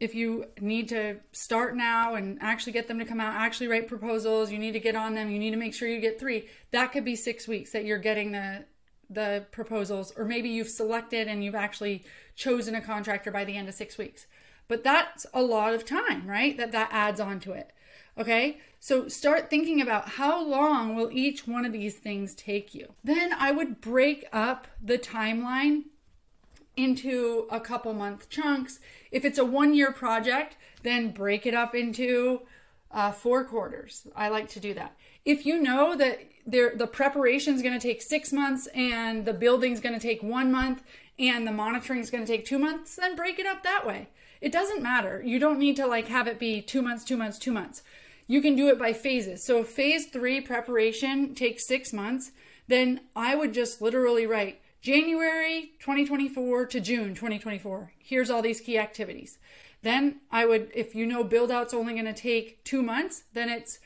If 0.00 0.14
you 0.14 0.46
need 0.60 0.88
to 0.88 1.18
start 1.30 1.76
now 1.76 2.16
and 2.16 2.38
actually 2.42 2.72
get 2.72 2.88
them 2.88 2.98
to 2.98 3.04
come 3.04 3.20
out, 3.20 3.34
actually 3.34 3.68
write 3.68 3.86
proposals, 3.86 4.50
you 4.50 4.58
need 4.58 4.72
to 4.72 4.80
get 4.80 4.96
on 4.96 5.14
them, 5.14 5.30
you 5.30 5.38
need 5.38 5.52
to 5.52 5.56
make 5.56 5.72
sure 5.74 5.88
you 5.88 6.00
get 6.00 6.18
three, 6.18 6.48
that 6.72 6.90
could 6.90 7.04
be 7.04 7.14
six 7.14 7.46
weeks 7.46 7.70
that 7.70 7.84
you're 7.84 7.98
getting 7.98 8.32
the 8.32 8.64
the 9.08 9.46
proposals, 9.52 10.12
or 10.16 10.24
maybe 10.24 10.48
you've 10.48 10.68
selected 10.68 11.28
and 11.28 11.44
you've 11.44 11.54
actually 11.54 12.04
chosen 12.34 12.74
a 12.74 12.80
contractor 12.80 13.30
by 13.30 13.44
the 13.44 13.56
end 13.56 13.68
of 13.68 13.74
six 13.74 13.96
weeks. 13.96 14.26
But 14.68 14.82
that's 14.82 15.26
a 15.32 15.42
lot 15.42 15.74
of 15.74 15.84
time, 15.84 16.26
right? 16.26 16.56
That 16.56 16.72
that 16.72 16.88
adds 16.92 17.20
on 17.20 17.40
to 17.40 17.52
it. 17.52 17.72
Okay? 18.18 18.58
So 18.80 19.08
start 19.08 19.50
thinking 19.50 19.80
about 19.80 20.10
how 20.10 20.44
long 20.44 20.94
will 20.94 21.10
each 21.12 21.46
one 21.46 21.64
of 21.64 21.72
these 21.72 21.96
things 21.96 22.34
take 22.34 22.74
you. 22.74 22.94
Then 23.02 23.32
I 23.32 23.50
would 23.52 23.80
break 23.80 24.26
up 24.32 24.66
the 24.82 24.98
timeline 24.98 25.84
into 26.76 27.46
a 27.50 27.58
couple 27.58 27.94
month 27.94 28.28
chunks. 28.28 28.78
If 29.10 29.24
it's 29.24 29.38
a 29.38 29.44
one 29.44 29.74
year 29.74 29.92
project, 29.92 30.56
then 30.82 31.10
break 31.10 31.46
it 31.46 31.54
up 31.54 31.74
into 31.74 32.42
uh, 32.90 33.12
four 33.12 33.44
quarters. 33.44 34.06
I 34.14 34.28
like 34.28 34.48
to 34.50 34.60
do 34.60 34.74
that. 34.74 34.96
If 35.24 35.44
you 35.44 35.60
know 35.60 35.96
that 35.96 36.20
there, 36.46 36.74
the 36.76 36.86
preparation 36.86 37.54
is 37.54 37.62
going 37.62 37.78
to 37.78 37.84
take 37.84 38.00
six 38.00 38.32
months 38.32 38.68
and 38.68 39.24
the 39.24 39.32
building 39.32 39.72
is 39.72 39.80
going 39.80 39.98
to 39.98 40.00
take 40.00 40.22
one 40.22 40.52
month 40.52 40.82
and 41.18 41.46
the 41.46 41.52
monitoring 41.52 42.00
is 42.00 42.10
going 42.10 42.24
to 42.24 42.30
take 42.30 42.44
two 42.44 42.58
months, 42.58 42.96
then 42.96 43.16
break 43.16 43.38
it 43.38 43.46
up 43.46 43.62
that 43.62 43.86
way. 43.86 44.08
It 44.40 44.52
doesn't 44.52 44.82
matter. 44.82 45.22
You 45.24 45.38
don't 45.38 45.58
need 45.58 45.76
to 45.76 45.86
like 45.86 46.08
have 46.08 46.26
it 46.26 46.38
be 46.38 46.60
two 46.60 46.82
months, 46.82 47.04
two 47.04 47.16
months, 47.16 47.38
two 47.38 47.52
months. 47.52 47.82
You 48.26 48.40
can 48.40 48.56
do 48.56 48.68
it 48.68 48.78
by 48.78 48.92
phases. 48.92 49.44
So 49.46 49.62
phase 49.62 50.06
three 50.06 50.40
preparation 50.40 51.34
takes 51.34 51.66
six 51.66 51.92
months, 51.92 52.32
then 52.66 53.00
I 53.14 53.34
would 53.34 53.54
just 53.54 53.80
literally 53.80 54.26
write 54.26 54.60
January 54.80 55.72
2024 55.80 56.66
to 56.66 56.80
June 56.80 57.14
2024. 57.14 57.92
Here's 57.98 58.30
all 58.30 58.42
these 58.42 58.60
key 58.60 58.78
activities. 58.78 59.38
Then 59.82 60.20
I 60.30 60.46
would, 60.46 60.70
if 60.74 60.94
you 60.94 61.06
know 61.06 61.22
build 61.22 61.50
out's 61.50 61.74
only 61.74 61.92
going 61.92 62.06
to 62.06 62.12
take 62.12 62.64
two 62.64 62.82
months, 62.82 63.24
then 63.32 63.48
it's 63.48 63.78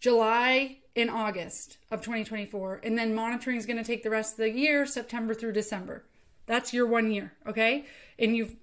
July 0.00 0.78
and 0.94 1.10
August 1.10 1.78
of 1.90 2.00
2024. 2.00 2.80
And 2.84 2.96
then 2.96 3.14
monitoring 3.14 3.56
is 3.56 3.66
going 3.66 3.78
to 3.78 3.84
take 3.84 4.02
the 4.02 4.10
rest 4.10 4.32
of 4.32 4.38
the 4.38 4.50
year, 4.50 4.86
September 4.86 5.34
through 5.34 5.52
December. 5.52 6.04
That's 6.46 6.72
your 6.72 6.86
one 6.86 7.10
year, 7.10 7.32
okay? 7.46 7.84
And 8.18 8.36
you've 8.36 8.56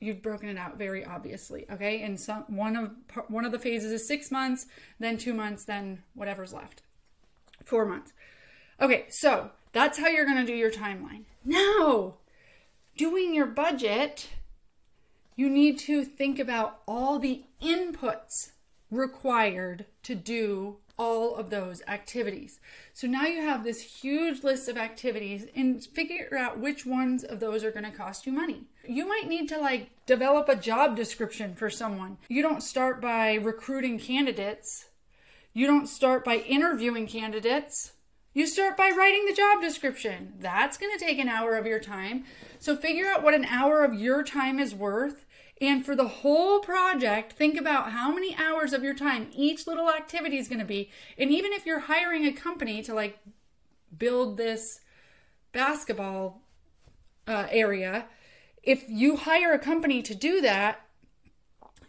you've 0.00 0.22
broken 0.22 0.48
it 0.48 0.58
out 0.58 0.76
very 0.76 1.04
obviously, 1.04 1.66
okay? 1.70 2.02
And 2.02 2.20
some 2.20 2.44
one 2.48 2.76
of 2.76 2.90
one 3.28 3.44
of 3.44 3.52
the 3.52 3.58
phases 3.58 3.92
is 3.92 4.08
6 4.08 4.30
months, 4.30 4.66
then 4.98 5.16
2 5.16 5.32
months, 5.32 5.64
then 5.64 6.02
whatever's 6.14 6.52
left. 6.52 6.82
4 7.64 7.86
months. 7.86 8.12
Okay, 8.80 9.06
so 9.08 9.50
that's 9.72 9.98
how 9.98 10.08
you're 10.08 10.26
going 10.26 10.44
to 10.44 10.52
do 10.52 10.56
your 10.56 10.70
timeline. 10.70 11.24
Now, 11.44 12.14
doing 12.96 13.34
your 13.34 13.46
budget, 13.46 14.28
you 15.34 15.48
need 15.48 15.78
to 15.80 16.04
think 16.04 16.38
about 16.38 16.82
all 16.86 17.18
the 17.18 17.44
inputs 17.62 18.52
required 18.90 19.86
to 20.02 20.14
do 20.14 20.76
all 20.98 21.36
of 21.36 21.50
those 21.50 21.82
activities. 21.86 22.58
So 22.94 23.06
now 23.06 23.24
you 23.24 23.42
have 23.42 23.64
this 23.64 24.02
huge 24.02 24.42
list 24.42 24.68
of 24.68 24.78
activities 24.78 25.46
and 25.54 25.84
figure 25.84 26.36
out 26.36 26.58
which 26.58 26.86
ones 26.86 27.22
of 27.22 27.40
those 27.40 27.64
are 27.64 27.70
going 27.70 27.84
to 27.84 27.90
cost 27.90 28.26
you 28.26 28.32
money. 28.32 28.64
You 28.88 29.06
might 29.06 29.28
need 29.28 29.48
to 29.50 29.58
like 29.58 29.90
develop 30.06 30.48
a 30.48 30.56
job 30.56 30.96
description 30.96 31.54
for 31.54 31.68
someone. 31.68 32.16
You 32.28 32.42
don't 32.42 32.62
start 32.62 33.00
by 33.00 33.34
recruiting 33.34 33.98
candidates. 33.98 34.88
You 35.52 35.66
don't 35.66 35.88
start 35.88 36.24
by 36.24 36.36
interviewing 36.36 37.06
candidates. 37.06 37.92
You 38.32 38.46
start 38.46 38.76
by 38.76 38.90
writing 38.90 39.24
the 39.26 39.34
job 39.34 39.62
description. 39.62 40.34
That's 40.38 40.76
going 40.76 40.96
to 40.96 41.02
take 41.02 41.18
an 41.18 41.28
hour 41.28 41.56
of 41.56 41.66
your 41.66 41.80
time. 41.80 42.24
So 42.58 42.76
figure 42.76 43.06
out 43.06 43.22
what 43.22 43.34
an 43.34 43.46
hour 43.46 43.82
of 43.82 43.94
your 43.94 44.22
time 44.22 44.58
is 44.58 44.74
worth 44.74 45.25
and 45.60 45.86
for 45.86 45.96
the 45.96 46.08
whole 46.08 46.60
project, 46.60 47.32
think 47.32 47.58
about 47.58 47.92
how 47.92 48.12
many 48.12 48.36
hours 48.36 48.72
of 48.72 48.82
your 48.82 48.94
time 48.94 49.28
each 49.34 49.66
little 49.66 49.90
activity 49.90 50.36
is 50.36 50.48
going 50.48 50.58
to 50.58 50.66
be. 50.66 50.90
And 51.16 51.30
even 51.30 51.52
if 51.52 51.64
you're 51.64 51.80
hiring 51.80 52.26
a 52.26 52.32
company 52.32 52.82
to 52.82 52.94
like 52.94 53.18
build 53.96 54.36
this 54.36 54.80
basketball 55.52 56.42
uh, 57.26 57.46
area, 57.50 58.06
if 58.62 58.84
you 58.88 59.16
hire 59.16 59.54
a 59.54 59.58
company 59.58 60.02
to 60.02 60.14
do 60.14 60.42
that, 60.42 60.82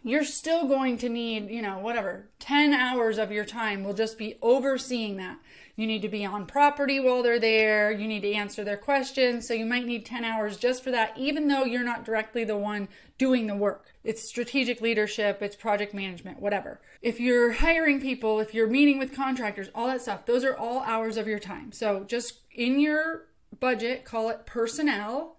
you're 0.02 0.24
still 0.24 0.66
going 0.66 0.96
to 0.98 1.08
need, 1.10 1.50
you 1.50 1.60
know, 1.60 1.78
whatever, 1.78 2.30
10 2.38 2.72
hours 2.72 3.18
of 3.18 3.30
your 3.30 3.44
time 3.44 3.84
will 3.84 3.92
just 3.92 4.16
be 4.16 4.36
overseeing 4.40 5.16
that. 5.18 5.38
You 5.78 5.86
need 5.86 6.02
to 6.02 6.08
be 6.08 6.24
on 6.24 6.44
property 6.44 6.98
while 6.98 7.22
they're 7.22 7.38
there. 7.38 7.92
You 7.92 8.08
need 8.08 8.22
to 8.22 8.32
answer 8.32 8.64
their 8.64 8.76
questions. 8.76 9.46
So 9.46 9.54
you 9.54 9.64
might 9.64 9.86
need 9.86 10.04
10 10.04 10.24
hours 10.24 10.56
just 10.56 10.82
for 10.82 10.90
that, 10.90 11.16
even 11.16 11.46
though 11.46 11.64
you're 11.64 11.84
not 11.84 12.04
directly 12.04 12.42
the 12.42 12.56
one 12.56 12.88
doing 13.16 13.46
the 13.46 13.54
work. 13.54 13.86
It's 14.02 14.28
strategic 14.28 14.80
leadership, 14.80 15.40
it's 15.40 15.54
project 15.54 15.94
management, 15.94 16.40
whatever. 16.40 16.80
If 17.00 17.20
you're 17.20 17.52
hiring 17.52 18.00
people, 18.00 18.40
if 18.40 18.52
you're 18.52 18.66
meeting 18.66 18.98
with 18.98 19.14
contractors, 19.14 19.68
all 19.72 19.86
that 19.86 20.02
stuff, 20.02 20.26
those 20.26 20.42
are 20.42 20.56
all 20.56 20.80
hours 20.80 21.16
of 21.16 21.28
your 21.28 21.38
time. 21.38 21.70
So 21.70 22.02
just 22.02 22.40
in 22.50 22.80
your 22.80 23.28
budget, 23.60 24.04
call 24.04 24.30
it 24.30 24.46
personnel 24.46 25.36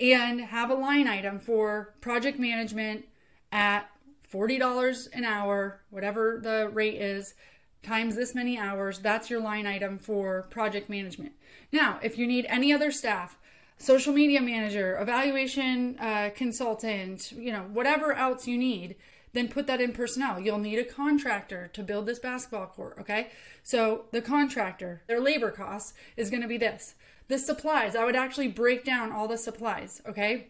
and 0.00 0.40
have 0.40 0.68
a 0.68 0.74
line 0.74 1.06
item 1.06 1.38
for 1.38 1.94
project 2.00 2.40
management 2.40 3.04
at 3.52 3.88
$40 4.28 5.08
an 5.12 5.24
hour, 5.24 5.82
whatever 5.90 6.40
the 6.42 6.68
rate 6.72 7.00
is 7.00 7.34
times 7.82 8.16
this 8.16 8.34
many 8.34 8.58
hours. 8.58 8.98
That's 8.98 9.30
your 9.30 9.40
line 9.40 9.66
item 9.66 9.98
for 9.98 10.42
project 10.50 10.88
management. 10.88 11.32
Now, 11.72 11.98
if 12.02 12.18
you 12.18 12.26
need 12.26 12.46
any 12.48 12.72
other 12.72 12.90
staff, 12.90 13.38
social 13.78 14.12
media 14.12 14.40
manager, 14.40 14.98
evaluation 15.00 15.98
uh, 15.98 16.30
consultant, 16.34 17.32
you 17.32 17.52
know, 17.52 17.66
whatever 17.72 18.12
else 18.12 18.46
you 18.46 18.58
need, 18.58 18.96
then 19.32 19.48
put 19.48 19.66
that 19.66 19.80
in 19.80 19.92
personnel. 19.92 20.40
You'll 20.40 20.58
need 20.58 20.78
a 20.78 20.84
contractor 20.84 21.68
to 21.74 21.82
build 21.82 22.06
this 22.06 22.18
basketball 22.18 22.68
court, 22.68 22.96
okay? 22.98 23.28
So 23.62 24.06
the 24.10 24.22
contractor, 24.22 25.02
their 25.06 25.20
labor 25.20 25.50
cost 25.50 25.94
is 26.16 26.30
going 26.30 26.42
to 26.42 26.48
be 26.48 26.56
this. 26.56 26.94
The 27.28 27.38
supplies, 27.38 27.94
I 27.94 28.04
would 28.04 28.16
actually 28.16 28.48
break 28.48 28.84
down 28.84 29.12
all 29.12 29.28
the 29.28 29.36
supplies, 29.36 30.00
okay? 30.08 30.48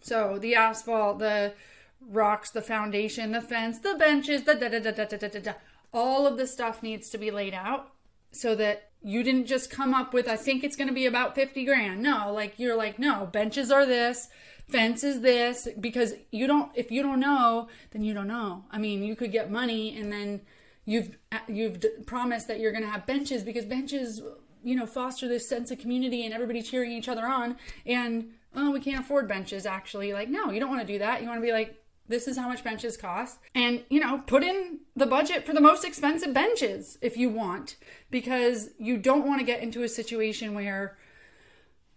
So 0.00 0.38
the 0.38 0.54
asphalt, 0.54 1.18
the 1.18 1.54
rocks, 2.00 2.50
the 2.50 2.62
foundation, 2.62 3.32
the 3.32 3.40
fence, 3.40 3.78
the 3.78 3.94
benches, 3.94 4.44
the 4.44 4.54
da 4.54 4.68
da 4.68 4.78
da 4.78 4.90
da 4.90 5.04
da 5.04 5.28
da 5.28 5.40
da. 5.40 5.52
All 5.92 6.26
of 6.26 6.36
the 6.36 6.46
stuff 6.46 6.82
needs 6.82 7.10
to 7.10 7.18
be 7.18 7.30
laid 7.30 7.54
out 7.54 7.92
so 8.30 8.54
that 8.54 8.90
you 9.02 9.22
didn't 9.22 9.46
just 9.46 9.70
come 9.70 9.94
up 9.94 10.14
with, 10.14 10.28
I 10.28 10.36
think 10.36 10.62
it's 10.62 10.76
going 10.76 10.88
to 10.88 10.94
be 10.94 11.06
about 11.06 11.34
50 11.34 11.64
grand. 11.64 12.02
No, 12.02 12.32
like 12.32 12.58
you're 12.58 12.76
like, 12.76 12.98
no, 12.98 13.26
benches 13.26 13.70
are 13.70 13.84
this, 13.84 14.28
fence 14.68 15.02
is 15.02 15.20
this, 15.20 15.68
because 15.78 16.14
you 16.30 16.46
don't, 16.46 16.70
if 16.74 16.90
you 16.90 17.02
don't 17.02 17.20
know, 17.20 17.68
then 17.90 18.02
you 18.02 18.14
don't 18.14 18.28
know. 18.28 18.64
I 18.70 18.78
mean, 18.78 19.02
you 19.02 19.16
could 19.16 19.32
get 19.32 19.50
money 19.50 19.96
and 19.98 20.12
then 20.12 20.42
you've, 20.84 21.16
you've 21.48 21.84
promised 22.06 22.48
that 22.48 22.60
you're 22.60 22.72
going 22.72 22.84
to 22.84 22.90
have 22.90 23.06
benches 23.06 23.42
because 23.42 23.64
benches, 23.64 24.22
you 24.62 24.76
know, 24.76 24.86
foster 24.86 25.28
this 25.28 25.48
sense 25.48 25.70
of 25.70 25.78
community 25.78 26.24
and 26.24 26.32
everybody 26.32 26.62
cheering 26.62 26.92
each 26.92 27.08
other 27.08 27.26
on. 27.26 27.56
And, 27.84 28.30
oh, 28.54 28.70
we 28.70 28.80
can't 28.80 29.00
afford 29.00 29.26
benches 29.26 29.66
actually. 29.66 30.12
Like, 30.12 30.28
no, 30.28 30.50
you 30.50 30.60
don't 30.60 30.70
want 30.70 30.86
to 30.86 30.92
do 30.92 31.00
that. 31.00 31.22
You 31.22 31.28
want 31.28 31.40
to 31.40 31.46
be 31.46 31.52
like, 31.52 31.81
this 32.08 32.28
is 32.28 32.36
how 32.36 32.48
much 32.48 32.64
benches 32.64 32.96
cost. 32.96 33.38
And 33.54 33.84
you 33.88 34.00
know 34.00 34.18
put 34.26 34.42
in 34.42 34.80
the 34.96 35.06
budget 35.06 35.46
for 35.46 35.52
the 35.52 35.60
most 35.60 35.84
expensive 35.84 36.34
benches 36.34 36.98
if 37.00 37.16
you 37.16 37.28
want 37.28 37.76
because 38.10 38.70
you 38.78 38.96
don't 38.98 39.26
want 39.26 39.40
to 39.40 39.46
get 39.46 39.62
into 39.62 39.82
a 39.82 39.88
situation 39.88 40.54
where 40.54 40.98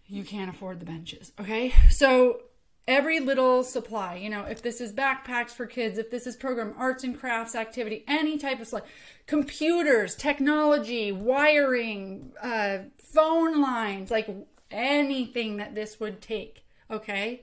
you 0.08 0.24
can't 0.24 0.50
afford 0.50 0.80
the 0.80 0.86
benches 0.86 1.32
okay? 1.40 1.74
So 1.90 2.42
every 2.88 3.20
little 3.20 3.64
supply 3.64 4.16
you 4.16 4.30
know 4.30 4.44
if 4.44 4.62
this 4.62 4.80
is 4.80 4.94
backpacks 4.94 5.50
for 5.50 5.66
kids 5.66 5.98
if 5.98 6.12
this 6.12 6.28
is 6.28 6.36
program 6.36 6.74
arts 6.78 7.04
and 7.04 7.20
crafts 7.20 7.56
activity 7.56 8.04
any 8.08 8.38
type 8.38 8.60
of 8.60 8.68
supply 8.68 8.88
computers 9.26 10.16
technology 10.16 11.12
wiring 11.12 12.32
uh, 12.44 12.78
phone 13.00 13.60
lines 13.60 14.12
like 14.12 14.30
anything 14.70 15.58
that 15.58 15.74
this 15.74 16.00
would 16.00 16.22
take 16.22 16.64
okay 16.92 17.42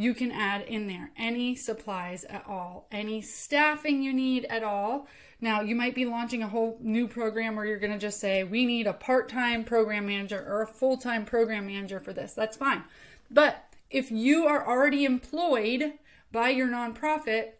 you 0.00 0.14
can 0.14 0.32
add 0.32 0.62
in 0.62 0.86
there 0.86 1.10
any 1.18 1.54
supplies 1.54 2.24
at 2.24 2.42
all, 2.48 2.86
any 2.90 3.20
staffing 3.20 4.02
you 4.02 4.14
need 4.14 4.46
at 4.46 4.62
all. 4.62 5.06
Now, 5.42 5.60
you 5.60 5.74
might 5.74 5.94
be 5.94 6.06
launching 6.06 6.42
a 6.42 6.48
whole 6.48 6.78
new 6.80 7.06
program 7.06 7.54
where 7.54 7.66
you're 7.66 7.78
going 7.78 7.92
to 7.92 7.98
just 7.98 8.18
say, 8.18 8.42
we 8.42 8.64
need 8.64 8.86
a 8.86 8.94
part 8.94 9.28
time 9.28 9.62
program 9.62 10.06
manager 10.06 10.42
or 10.42 10.62
a 10.62 10.66
full 10.66 10.96
time 10.96 11.26
program 11.26 11.66
manager 11.66 12.00
for 12.00 12.14
this. 12.14 12.32
That's 12.32 12.56
fine. 12.56 12.84
But 13.30 13.62
if 13.90 14.10
you 14.10 14.46
are 14.46 14.66
already 14.66 15.04
employed 15.04 15.92
by 16.32 16.48
your 16.48 16.68
nonprofit 16.68 17.50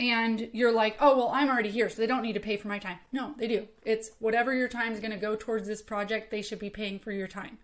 and 0.00 0.48
you're 0.52 0.72
like, 0.72 0.96
oh, 0.98 1.16
well, 1.16 1.30
I'm 1.32 1.48
already 1.48 1.70
here, 1.70 1.88
so 1.88 2.02
they 2.02 2.08
don't 2.08 2.22
need 2.22 2.32
to 2.32 2.40
pay 2.40 2.56
for 2.56 2.66
my 2.66 2.80
time. 2.80 2.98
No, 3.12 3.36
they 3.38 3.46
do. 3.46 3.68
It's 3.84 4.10
whatever 4.18 4.52
your 4.52 4.68
time 4.68 4.92
is 4.92 4.98
going 4.98 5.12
to 5.12 5.16
go 5.16 5.36
towards 5.36 5.68
this 5.68 5.80
project, 5.80 6.32
they 6.32 6.42
should 6.42 6.58
be 6.58 6.70
paying 6.70 6.98
for 6.98 7.12
your 7.12 7.28
time. 7.28 7.58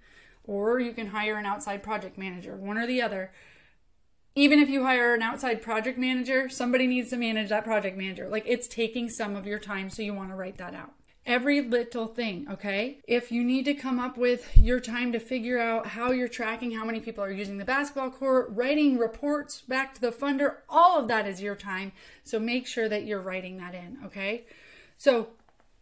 Or 0.44 0.78
you 0.78 0.92
can 0.92 1.08
hire 1.08 1.36
an 1.36 1.46
outside 1.46 1.82
project 1.82 2.16
manager, 2.16 2.54
one 2.54 2.78
or 2.78 2.86
the 2.86 3.02
other 3.02 3.32
even 4.38 4.60
if 4.60 4.68
you 4.68 4.84
hire 4.84 5.14
an 5.14 5.22
outside 5.22 5.60
project 5.60 5.98
manager, 5.98 6.48
somebody 6.48 6.86
needs 6.86 7.10
to 7.10 7.16
manage 7.16 7.48
that 7.48 7.64
project 7.64 7.96
manager. 7.96 8.28
Like 8.28 8.44
it's 8.46 8.68
taking 8.68 9.10
some 9.10 9.34
of 9.34 9.46
your 9.46 9.58
time, 9.58 9.90
so 9.90 10.02
you 10.02 10.14
want 10.14 10.30
to 10.30 10.36
write 10.36 10.58
that 10.58 10.74
out. 10.74 10.92
Every 11.26 11.60
little 11.60 12.06
thing, 12.06 12.46
okay? 12.50 13.00
If 13.06 13.32
you 13.32 13.42
need 13.42 13.64
to 13.64 13.74
come 13.74 13.98
up 13.98 14.16
with 14.16 14.56
your 14.56 14.80
time 14.80 15.12
to 15.12 15.18
figure 15.18 15.58
out 15.58 15.88
how 15.88 16.12
you're 16.12 16.28
tracking 16.28 16.70
how 16.70 16.84
many 16.84 17.00
people 17.00 17.22
are 17.22 17.32
using 17.32 17.58
the 17.58 17.64
basketball 17.64 18.10
court, 18.10 18.48
writing 18.50 18.96
reports 18.96 19.60
back 19.60 19.92
to 19.94 20.00
the 20.00 20.12
funder, 20.12 20.58
all 20.68 20.98
of 20.98 21.08
that 21.08 21.26
is 21.26 21.42
your 21.42 21.56
time. 21.56 21.92
So 22.22 22.38
make 22.38 22.66
sure 22.66 22.88
that 22.88 23.04
you're 23.04 23.20
writing 23.20 23.58
that 23.58 23.74
in, 23.74 23.98
okay? 24.06 24.44
So 24.96 25.30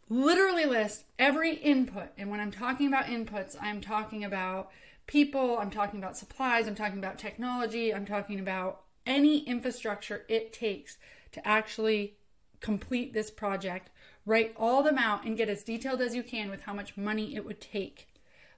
literally 0.08 0.64
list 0.64 1.04
every 1.18 1.54
input. 1.56 2.08
And 2.16 2.30
when 2.30 2.40
I'm 2.40 2.50
talking 2.50 2.88
about 2.88 3.04
inputs, 3.04 3.54
I'm 3.60 3.80
talking 3.80 4.24
about 4.24 4.70
people, 5.06 5.58
I'm 5.58 5.70
talking 5.70 6.00
about 6.00 6.16
supplies, 6.16 6.66
I'm 6.66 6.74
talking 6.74 6.98
about 6.98 7.18
technology, 7.18 7.94
I'm 7.94 8.06
talking 8.06 8.40
about 8.40 8.82
any 9.06 9.40
infrastructure 9.40 10.24
it 10.28 10.52
takes 10.52 10.98
to 11.32 11.46
actually 11.46 12.16
complete 12.60 13.12
this 13.12 13.30
project. 13.30 13.90
Write 14.24 14.52
all 14.56 14.82
them 14.82 14.98
out 14.98 15.24
and 15.24 15.36
get 15.36 15.48
as 15.48 15.62
detailed 15.62 16.00
as 16.00 16.14
you 16.14 16.22
can 16.22 16.50
with 16.50 16.62
how 16.62 16.72
much 16.72 16.96
money 16.96 17.36
it 17.36 17.44
would 17.44 17.60
take. 17.60 18.08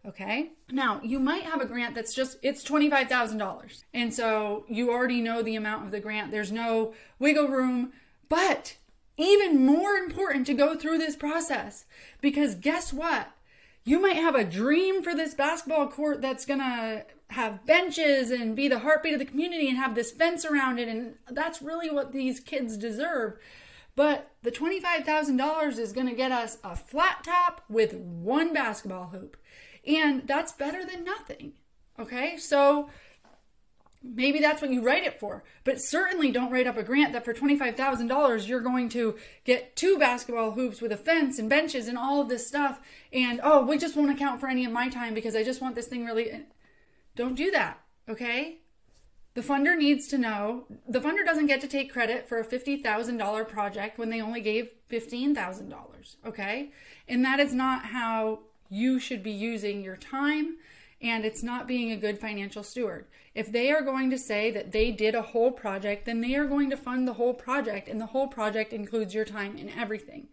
Okay. 0.07 0.53
Now, 0.71 1.01
you 1.03 1.19
might 1.19 1.43
have 1.43 1.61
a 1.61 1.67
grant 1.67 1.95
that's 1.95 2.15
just, 2.15 2.39
it's 2.43 2.65
$25,000. 2.65 3.85
And 3.93 4.15
so 4.15 4.65
you 4.69 4.91
already 4.91 5.21
know 5.21 5.43
the 5.43 5.57
amount 5.57 5.85
of 5.85 5.91
the 5.91 6.01
grant. 6.01 6.31
There's 6.31 6.53
no 6.53 6.95
wiggle 7.19 7.49
room. 7.49 7.93
But 8.29 8.77
even 9.19 9.67
more 9.67 9.95
important 9.95 10.47
to 10.47 10.55
go 10.55 10.77
through 10.77 10.99
this 10.99 11.17
process 11.17 11.85
because 12.21 12.55
guess 12.55 12.93
what? 12.93 13.33
You 13.89 13.99
might 14.03 14.17
have 14.17 14.35
a 14.35 14.45
dream 14.45 15.03
for 15.03 15.15
this 15.15 15.33
basketball 15.33 15.89
court 15.89 16.21
that's 16.21 16.45
going 16.45 16.61
to 16.61 17.07
have 17.31 17.65
benches 17.65 18.31
and 18.31 18.55
be 18.55 18.69
the 18.69 18.81
heartbeat 18.81 19.15
of 19.15 19.19
the 19.19 19.25
community 19.25 19.67
and 19.67 19.79
have 19.79 19.95
this 19.95 20.13
fence 20.13 20.45
around 20.45 20.79
it. 20.79 20.89
And 20.89 21.15
that's 21.31 21.63
really 21.63 21.91
what 21.91 22.13
these 22.13 22.39
kids 22.39 22.77
deserve. 22.77 23.39
But 23.97 24.31
the 24.43 24.51
$25,000 24.51 25.79
is 25.79 25.93
going 25.93 26.07
to 26.07 26.15
get 26.15 26.31
us 26.31 26.59
a 26.63 26.77
flat 26.77 27.25
top 27.25 27.65
with 27.71 27.95
one 27.95 28.53
basketball 28.53 29.07
hoop. 29.07 29.39
And 29.87 30.27
that's 30.27 30.53
better 30.53 30.85
than 30.85 31.03
nothing. 31.03 31.55
Okay. 31.99 32.37
So 32.37 32.91
maybe 34.03 34.39
that's 34.39 34.63
what 34.63 34.71
you 34.71 34.83
write 34.83 35.05
it 35.05 35.19
for. 35.19 35.45
But 35.65 35.81
certainly 35.81 36.31
don't 36.31 36.51
write 36.51 36.67
up 36.67 36.77
a 36.77 36.83
grant 36.83 37.13
that 37.13 37.25
for 37.25 37.35
$25,000 37.35 38.49
you're 38.49 38.61
going 38.61 38.89
to 38.91 39.17
get 39.45 39.77
two 39.77 39.99
basketball 39.99 40.53
hoops 40.53 40.81
with 40.81 40.93
a 40.93 40.97
fence 40.97 41.39
and 41.39 41.49
benches 41.49 41.89
and 41.89 41.99
all 41.99 42.21
of 42.21 42.29
this 42.29 42.47
stuff. 42.47 42.81
And 43.13 43.41
oh, 43.43 43.65
we 43.65 43.79
just 43.79 43.97
won't 43.97 44.11
account 44.11 44.41
for 44.41 44.49
any 44.49 44.65
of 44.65 44.73
my 44.73 44.89
time 44.89 45.15
because 45.15 45.37
I 45.37 45.43
just 45.43 45.61
want 45.61 45.75
this 45.75 45.89
thing 45.89 46.05
really. 46.05 46.45
Don't 47.17 47.35
do 47.35 47.51
that, 47.51 47.81
okay? 48.09 48.59
The 49.35 49.41
funder 49.43 49.77
needs 49.77 50.09
to 50.09 50.19
know 50.19 50.67
the 50.89 51.01
funder 51.01 51.25
doesn't 51.25 51.47
get 51.47 51.61
to 51.61 51.69
take 51.69 51.93
credit 51.93 52.29
for 52.29 52.39
a 52.39 52.47
$50,000 52.47 53.49
project 53.49 53.99
when 53.99 54.11
they 54.11 54.21
only 54.21 54.41
gave 54.41 54.71
$15,000, 54.91 56.17
okay? 56.27 56.73
And 57.09 57.25
that 57.25 57.41
is 57.41 57.53
not 57.53 57.87
how 57.87 58.41
you 58.71 58.99
should 58.99 59.23
be 59.23 59.31
using 59.31 59.83
your 59.83 59.97
time 59.97 60.57
and 61.01 61.25
it's 61.25 61.43
not 61.43 61.69
being 61.69 61.91
a 61.91 61.97
good 61.97 62.19
financial 62.19 62.63
steward. 62.63 63.07
If 63.35 63.53
they 63.53 63.71
are 63.71 63.83
going 63.83 64.11
to 64.11 64.19
say 64.19 64.51
that 64.51 64.73
they 64.73 64.91
did 64.91 65.15
a 65.15 65.23
whole 65.23 65.53
project, 65.53 66.07
then 66.07 66.21
they 66.21 66.35
are 66.35 66.47
going 66.47 66.71
to 66.71 66.77
fund 66.77 67.07
the 67.07 67.15
whole 67.15 67.35
project, 67.35 67.89
and 67.89 68.01
the 68.01 68.07
whole 68.07 68.27
project 68.27 68.73
includes 68.73 69.15
your 69.15 69.25
time 69.25 69.57
and 69.57 69.71
everything. 69.77 70.29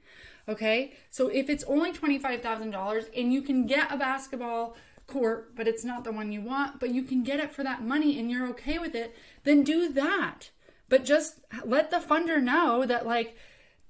Okay? 0.47 0.93
So 1.09 1.27
if 1.27 1.49
it's 1.49 1.63
only 1.65 1.91
$25,000 1.91 3.05
and 3.15 3.33
you 3.33 3.41
can 3.41 3.65
get 3.65 3.91
a 3.91 3.97
basketball 3.97 4.75
court, 5.07 5.55
but 5.55 5.67
it's 5.67 5.83
not 5.83 6.03
the 6.03 6.11
one 6.11 6.31
you 6.31 6.41
want, 6.41 6.79
but 6.79 6.89
you 6.89 7.03
can 7.03 7.23
get 7.23 7.39
it 7.39 7.51
for 7.51 7.63
that 7.63 7.83
money 7.83 8.19
and 8.19 8.31
you're 8.31 8.47
okay 8.49 8.79
with 8.79 8.95
it, 8.95 9.15
then 9.43 9.63
do 9.63 9.91
that. 9.93 10.49
But 10.89 11.05
just 11.05 11.39
let 11.63 11.91
the 11.91 11.97
funder 11.97 12.41
know 12.41 12.85
that, 12.85 13.05
like, 13.05 13.35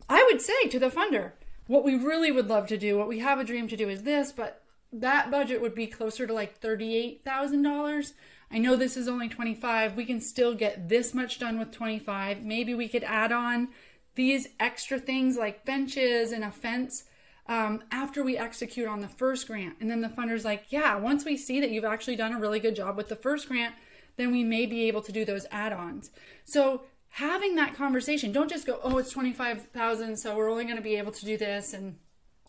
I 0.10 0.24
would 0.24 0.42
say 0.42 0.68
to 0.68 0.80
the 0.80 0.90
funder, 0.90 1.32
what 1.68 1.84
we 1.84 1.96
really 1.96 2.32
would 2.32 2.48
love 2.48 2.68
to 2.68 2.78
do, 2.78 2.98
what 2.98 3.08
we 3.08 3.20
have 3.20 3.40
a 3.40 3.44
dream 3.44 3.68
to 3.70 3.78
do 3.78 3.90
is 3.90 4.04
this, 4.04 4.32
but 4.32 4.62
that 5.00 5.30
budget 5.30 5.62
would 5.62 5.76
be 5.76 5.88
closer 5.88 6.26
to 6.26 6.34
like 6.34 6.62
$38,000. 6.62 8.14
I 8.52 8.58
know 8.58 8.76
this 8.76 8.96
is 8.96 9.08
only 9.08 9.28
25. 9.28 9.96
We 9.96 10.06
can 10.06 10.22
still 10.22 10.56
get 10.56 10.88
this 10.88 11.14
much 11.14 11.40
done 11.40 11.60
with 11.60 11.72
25. 11.72 12.44
Maybe 12.44 12.74
we 12.74 12.88
could 12.88 13.04
add 13.04 13.32
on 13.32 13.70
these 14.16 14.48
extra 14.60 15.00
things 15.00 15.38
like 15.38 15.66
benches 15.66 16.32
and 16.32 16.44
a 16.44 16.52
fence 16.52 17.04
um, 17.48 17.84
after 17.92 18.24
we 18.24 18.38
execute 18.38 18.88
on 18.88 19.02
the 19.02 19.08
first 19.08 19.48
grant. 19.48 19.76
And 19.80 19.90
then 19.90 20.02
the 20.02 20.10
funder's 20.10 20.46
like, 20.46 20.66
yeah, 20.70 20.96
once 20.96 21.26
we 21.26 21.38
see 21.38 21.60
that 21.60 21.70
you've 21.70 21.86
actually 21.86 22.16
done 22.16 22.34
a 22.34 22.40
really 22.40 22.60
good 22.60 22.76
job 22.76 22.96
with 22.96 23.10
the 23.10 23.16
first 23.16 23.48
grant, 23.48 23.76
then 24.16 24.32
we 24.32 24.44
may 24.44 24.66
be 24.66 24.88
able 24.88 25.02
to 25.02 25.12
do 25.12 25.26
those 25.26 25.46
add 25.52 25.74
ons. 25.74 26.12
So 26.46 26.84
having 27.10 27.56
that 27.56 27.76
conversation, 27.76 28.32
don't 28.32 28.50
just 28.50 28.66
go, 28.66 28.80
oh, 28.82 28.98
it's 28.98 29.12
25,000, 29.12 30.18
so 30.18 30.36
we're 30.36 30.50
only 30.50 30.64
going 30.64 30.78
to 30.78 30.82
be 30.82 30.96
able 30.96 31.12
to 31.12 31.26
do 31.26 31.38
this 31.38 31.74
and 31.74 31.98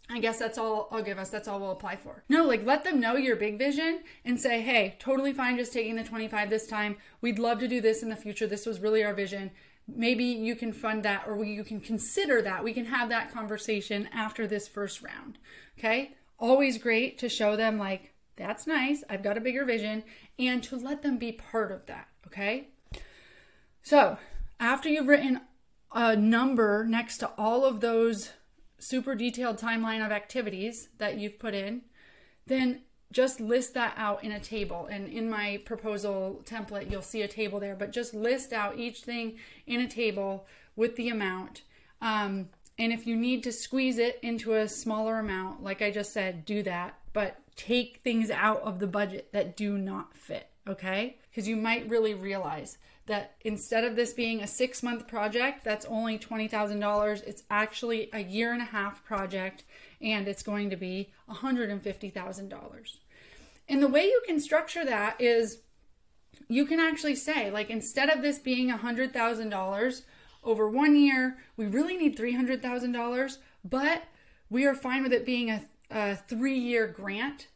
I 0.08 0.20
guess 0.20 0.38
that's 0.38 0.56
all 0.56 0.88
I'll 0.92 1.02
give 1.02 1.18
us. 1.18 1.30
That's 1.30 1.48
all 1.48 1.58
we'll 1.58 1.72
apply 1.72 1.96
for. 1.96 2.22
No, 2.28 2.44
like 2.44 2.64
let 2.64 2.84
them 2.84 3.00
know 3.00 3.16
your 3.16 3.36
big 3.36 3.58
vision 3.58 4.00
and 4.24 4.40
say, 4.40 4.60
hey, 4.62 4.96
totally 4.98 5.32
fine 5.32 5.56
just 5.56 5.72
taking 5.72 5.96
the 5.96 6.04
25 6.04 6.48
this 6.48 6.66
time. 6.66 6.96
We'd 7.20 7.38
love 7.38 7.58
to 7.60 7.68
do 7.68 7.80
this 7.80 8.02
in 8.02 8.08
the 8.08 8.16
future. 8.16 8.46
This 8.46 8.66
was 8.66 8.80
really 8.80 9.02
our 9.02 9.14
vision. 9.14 9.50
Maybe 9.88 10.24
you 10.24 10.54
can 10.56 10.72
fund 10.72 11.02
that 11.04 11.26
or 11.26 11.44
you 11.44 11.64
can 11.64 11.80
consider 11.80 12.40
that. 12.42 12.62
We 12.62 12.72
can 12.72 12.86
have 12.86 13.08
that 13.08 13.32
conversation 13.32 14.08
after 14.12 14.46
this 14.46 14.68
first 14.68 15.02
round. 15.02 15.38
Okay. 15.78 16.14
Always 16.38 16.78
great 16.78 17.18
to 17.18 17.28
show 17.28 17.56
them, 17.56 17.78
like, 17.78 18.12
that's 18.36 18.66
nice. 18.66 19.02
I've 19.08 19.22
got 19.22 19.38
a 19.38 19.40
bigger 19.40 19.64
vision 19.64 20.04
and 20.38 20.62
to 20.64 20.76
let 20.76 21.02
them 21.02 21.16
be 21.18 21.32
part 21.32 21.72
of 21.72 21.86
that. 21.86 22.08
Okay. 22.26 22.68
So 23.82 24.18
after 24.60 24.88
you've 24.88 25.08
written 25.08 25.40
a 25.92 26.14
number 26.14 26.84
next 26.84 27.18
to 27.18 27.30
all 27.38 27.64
of 27.64 27.80
those 27.80 28.32
super 28.78 29.14
detailed 29.14 29.58
timeline 29.58 30.04
of 30.04 30.12
activities 30.12 30.88
that 30.98 31.18
you've 31.18 31.38
put 31.38 31.54
in, 31.54 31.82
then 32.46 32.82
just 33.12 33.40
list 33.40 33.74
that 33.74 33.94
out 33.96 34.22
in 34.24 34.32
a 34.32 34.40
table. 34.40 34.86
And 34.90 35.08
in 35.08 35.30
my 35.30 35.60
proposal 35.64 36.42
template, 36.44 36.90
you'll 36.90 37.02
see 37.02 37.22
a 37.22 37.28
table 37.28 37.60
there, 37.60 37.74
but 37.74 37.92
just 37.92 38.14
list 38.14 38.52
out 38.52 38.78
each 38.78 39.02
thing 39.02 39.36
in 39.66 39.80
a 39.80 39.88
table 39.88 40.46
with 40.74 40.96
the 40.96 41.08
amount. 41.08 41.62
Um, 42.02 42.50
and 42.78 42.92
if 42.92 43.06
you 43.06 43.16
need 43.16 43.42
to 43.44 43.52
squeeze 43.52 43.98
it 43.98 44.18
into 44.22 44.54
a 44.54 44.68
smaller 44.68 45.18
amount, 45.18 45.62
like 45.62 45.80
I 45.80 45.90
just 45.90 46.12
said, 46.12 46.44
do 46.44 46.62
that. 46.64 46.98
But 47.12 47.38
take 47.56 48.00
things 48.04 48.30
out 48.30 48.60
of 48.62 48.80
the 48.80 48.86
budget 48.86 49.32
that 49.32 49.56
do 49.56 49.78
not 49.78 50.16
fit. 50.16 50.50
okay? 50.68 51.16
Because 51.30 51.48
you 51.48 51.56
might 51.56 51.88
really 51.88 52.14
realize 52.14 52.78
that 53.06 53.36
instead 53.42 53.84
of 53.84 53.96
this 53.96 54.12
being 54.12 54.42
a 54.42 54.46
six 54.46 54.82
month 54.82 55.06
project 55.06 55.64
that's 55.64 55.86
only 55.86 56.18
$20,000, 56.18 57.26
it's 57.26 57.44
actually 57.50 58.10
a 58.12 58.20
year 58.20 58.52
and 58.52 58.62
a 58.62 58.66
half 58.66 59.04
project 59.04 59.62
and 60.00 60.28
it's 60.28 60.42
going 60.42 60.70
to 60.70 60.76
be 60.76 61.12
$150,000. 61.30 62.96
And 63.68 63.82
the 63.82 63.88
way 63.88 64.04
you 64.04 64.22
can 64.26 64.40
structure 64.40 64.84
that 64.84 65.20
is 65.20 65.58
you 66.48 66.66
can 66.66 66.78
actually 66.78 67.16
say, 67.16 67.50
like, 67.50 67.70
instead 67.70 68.10
of 68.10 68.22
this 68.22 68.38
being 68.38 68.70
$100,000 68.70 70.02
over 70.44 70.68
one 70.68 70.96
year, 70.96 71.38
we 71.56 71.66
really 71.66 71.96
need 71.96 72.16
$300,000, 72.16 73.38
but 73.64 74.04
we 74.50 74.64
are 74.64 74.74
fine 74.74 75.02
with 75.02 75.12
it 75.12 75.26
being 75.26 75.50
a, 75.50 75.62
a 75.90 76.16
three 76.16 76.58
year 76.58 76.86
grant. 76.86 77.48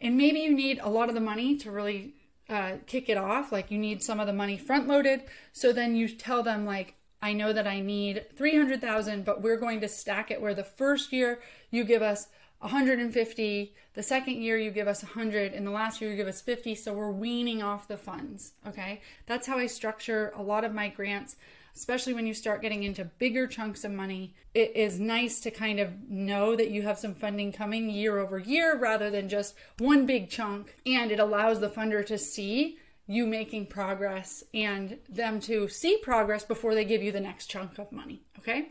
And 0.00 0.16
maybe 0.16 0.40
you 0.40 0.52
need 0.52 0.80
a 0.82 0.88
lot 0.88 1.08
of 1.08 1.14
the 1.14 1.20
money 1.20 1.56
to 1.58 1.70
really 1.70 2.14
uh, 2.48 2.76
kick 2.86 3.08
it 3.08 3.16
off. 3.16 3.52
Like, 3.52 3.70
you 3.70 3.78
need 3.78 4.02
some 4.02 4.20
of 4.20 4.26
the 4.26 4.32
money 4.32 4.56
front 4.56 4.88
loaded. 4.88 5.22
So 5.52 5.72
then 5.72 5.96
you 5.96 6.08
tell 6.08 6.42
them, 6.42 6.64
like, 6.64 6.96
I 7.20 7.32
know 7.32 7.52
that 7.52 7.66
I 7.66 7.80
need 7.80 8.26
300,000, 8.36 9.24
but 9.24 9.42
we're 9.42 9.56
going 9.56 9.80
to 9.80 9.88
stack 9.88 10.30
it 10.30 10.40
where 10.40 10.54
the 10.54 10.64
first 10.64 11.12
year 11.12 11.40
you 11.70 11.84
give 11.84 12.02
us 12.02 12.26
150, 12.58 13.74
the 13.94 14.02
second 14.02 14.42
year 14.42 14.56
you 14.56 14.70
give 14.70 14.88
us 14.88 15.02
100, 15.02 15.52
and 15.52 15.66
the 15.66 15.70
last 15.70 16.00
year 16.00 16.10
you 16.10 16.16
give 16.16 16.28
us 16.28 16.40
50. 16.40 16.74
So 16.74 16.92
we're 16.92 17.10
weaning 17.10 17.62
off 17.62 17.88
the 17.88 17.96
funds. 17.96 18.52
Okay. 18.66 19.00
That's 19.26 19.46
how 19.46 19.58
I 19.58 19.66
structure 19.66 20.32
a 20.36 20.42
lot 20.42 20.64
of 20.64 20.72
my 20.72 20.88
grants, 20.88 21.36
especially 21.74 22.14
when 22.14 22.26
you 22.26 22.34
start 22.34 22.62
getting 22.62 22.82
into 22.82 23.04
bigger 23.04 23.46
chunks 23.46 23.84
of 23.84 23.92
money. 23.92 24.34
It 24.54 24.76
is 24.76 25.00
nice 25.00 25.40
to 25.40 25.50
kind 25.50 25.80
of 25.80 26.08
know 26.08 26.54
that 26.56 26.70
you 26.70 26.82
have 26.82 26.98
some 26.98 27.14
funding 27.14 27.52
coming 27.52 27.88
year 27.88 28.18
over 28.18 28.38
year 28.38 28.78
rather 28.78 29.10
than 29.10 29.28
just 29.28 29.54
one 29.78 30.06
big 30.06 30.28
chunk. 30.30 30.76
And 30.84 31.10
it 31.10 31.18
allows 31.18 31.60
the 31.60 31.68
funder 31.68 32.04
to 32.06 32.18
see 32.18 32.78
you 33.06 33.26
making 33.26 33.66
progress 33.66 34.44
and 34.54 34.98
them 35.08 35.40
to 35.40 35.68
see 35.68 35.96
progress 35.98 36.44
before 36.44 36.74
they 36.74 36.84
give 36.84 37.02
you 37.02 37.12
the 37.12 37.20
next 37.20 37.46
chunk 37.46 37.78
of 37.78 37.90
money. 37.90 38.22
Okay. 38.38 38.70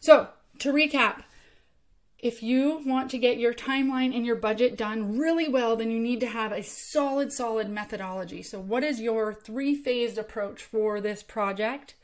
So 0.00 0.28
to 0.58 0.72
recap, 0.72 1.22
if 2.22 2.40
you 2.40 2.80
want 2.86 3.10
to 3.10 3.18
get 3.18 3.38
your 3.38 3.52
timeline 3.52 4.14
and 4.14 4.24
your 4.24 4.36
budget 4.36 4.78
done 4.78 5.18
really 5.18 5.48
well, 5.48 5.74
then 5.74 5.90
you 5.90 5.98
need 5.98 6.20
to 6.20 6.28
have 6.28 6.52
a 6.52 6.62
solid, 6.62 7.32
solid 7.32 7.68
methodology. 7.68 8.42
So, 8.44 8.60
what 8.60 8.84
is 8.84 9.00
your 9.00 9.34
three 9.34 9.74
phased 9.74 10.16
approach 10.16 10.62
for 10.62 11.00
this 11.00 11.24
project? 11.24 11.96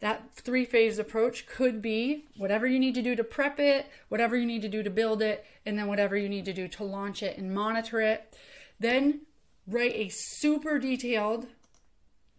That 0.00 0.34
three 0.34 0.64
phased 0.64 0.98
approach 0.98 1.46
could 1.46 1.80
be 1.80 2.24
whatever 2.36 2.66
you 2.66 2.80
need 2.80 2.94
to 2.94 3.02
do 3.02 3.14
to 3.14 3.22
prep 3.22 3.60
it, 3.60 3.86
whatever 4.08 4.36
you 4.36 4.46
need 4.46 4.62
to 4.62 4.68
do 4.68 4.82
to 4.82 4.90
build 4.90 5.22
it, 5.22 5.44
and 5.64 5.78
then 5.78 5.86
whatever 5.86 6.16
you 6.16 6.28
need 6.28 6.46
to 6.46 6.52
do 6.52 6.66
to 6.66 6.84
launch 6.84 7.22
it 7.22 7.38
and 7.38 7.54
monitor 7.54 8.00
it. 8.00 8.34
Then 8.80 9.20
write 9.68 9.94
a 9.94 10.08
super 10.08 10.78
detailed 10.78 11.46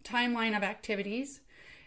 timeline 0.04 0.56
of 0.56 0.62
activities. 0.62 1.40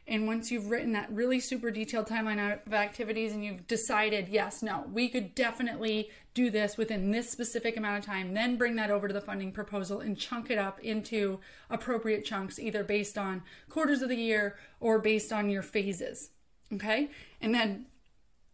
And 0.08 0.28
once 0.28 0.52
you've 0.52 0.70
written 0.70 0.92
that 0.92 1.12
really 1.12 1.40
super 1.40 1.72
detailed 1.72 2.08
timeline 2.08 2.60
of 2.66 2.74
activities 2.74 3.34
and 3.34 3.44
you've 3.44 3.66
decided, 3.66 4.30
yes, 4.30 4.62
no, 4.62 4.86
we 4.94 5.10
could 5.10 5.34
definitely 5.34 6.12
do 6.36 6.52
this 6.52 6.78
within 6.78 7.10
this 7.10 7.32
specific 7.32 7.76
amount 7.76 7.98
of 7.98 8.06
time, 8.06 8.34
then 8.34 8.56
bring 8.56 8.76
that 8.76 8.92
over 8.92 9.08
to 9.08 9.14
the 9.14 9.22
funding 9.22 9.52
proposal 9.52 10.02
and 10.02 10.20
chunk 10.20 10.52
it 10.52 10.60
up 10.60 10.80
into 10.82 11.40
appropriate 11.72 12.24
chunks, 12.24 12.60
either 12.60 12.84
based 12.84 13.18
on 13.18 13.42
quarters 13.68 14.04
of 14.04 14.10
the 14.10 14.16
year 14.16 14.58
or 14.80 15.00
based 15.00 15.34
on 15.34 15.50
your 15.50 15.64
phases. 15.64 16.30
Okay. 16.72 17.10
And 17.42 17.56
then 17.56 17.88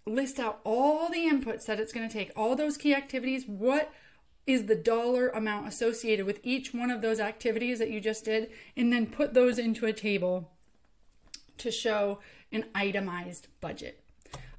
list 0.05 0.39
out 0.39 0.61
all 0.63 1.09
the 1.09 1.27
inputs 1.29 1.65
that 1.65 1.79
it's 1.79 1.91
going 1.91 2.07
to 2.07 2.13
take, 2.13 2.31
all 2.35 2.55
those 2.55 2.77
key 2.77 2.93
activities, 2.95 3.45
what 3.45 3.91
is 4.47 4.65
the 4.65 4.75
dollar 4.75 5.29
amount 5.29 5.67
associated 5.67 6.25
with 6.25 6.39
each 6.43 6.73
one 6.73 6.89
of 6.89 7.01
those 7.01 7.19
activities 7.19 7.79
that 7.79 7.91
you 7.91 7.99
just 7.99 8.25
did, 8.25 8.49
and 8.75 8.91
then 8.91 9.05
put 9.05 9.33
those 9.33 9.59
into 9.59 9.85
a 9.85 9.93
table 9.93 10.50
to 11.61 11.71
show 11.71 12.19
an 12.51 12.65
itemized 12.75 13.47
budget. 13.59 14.03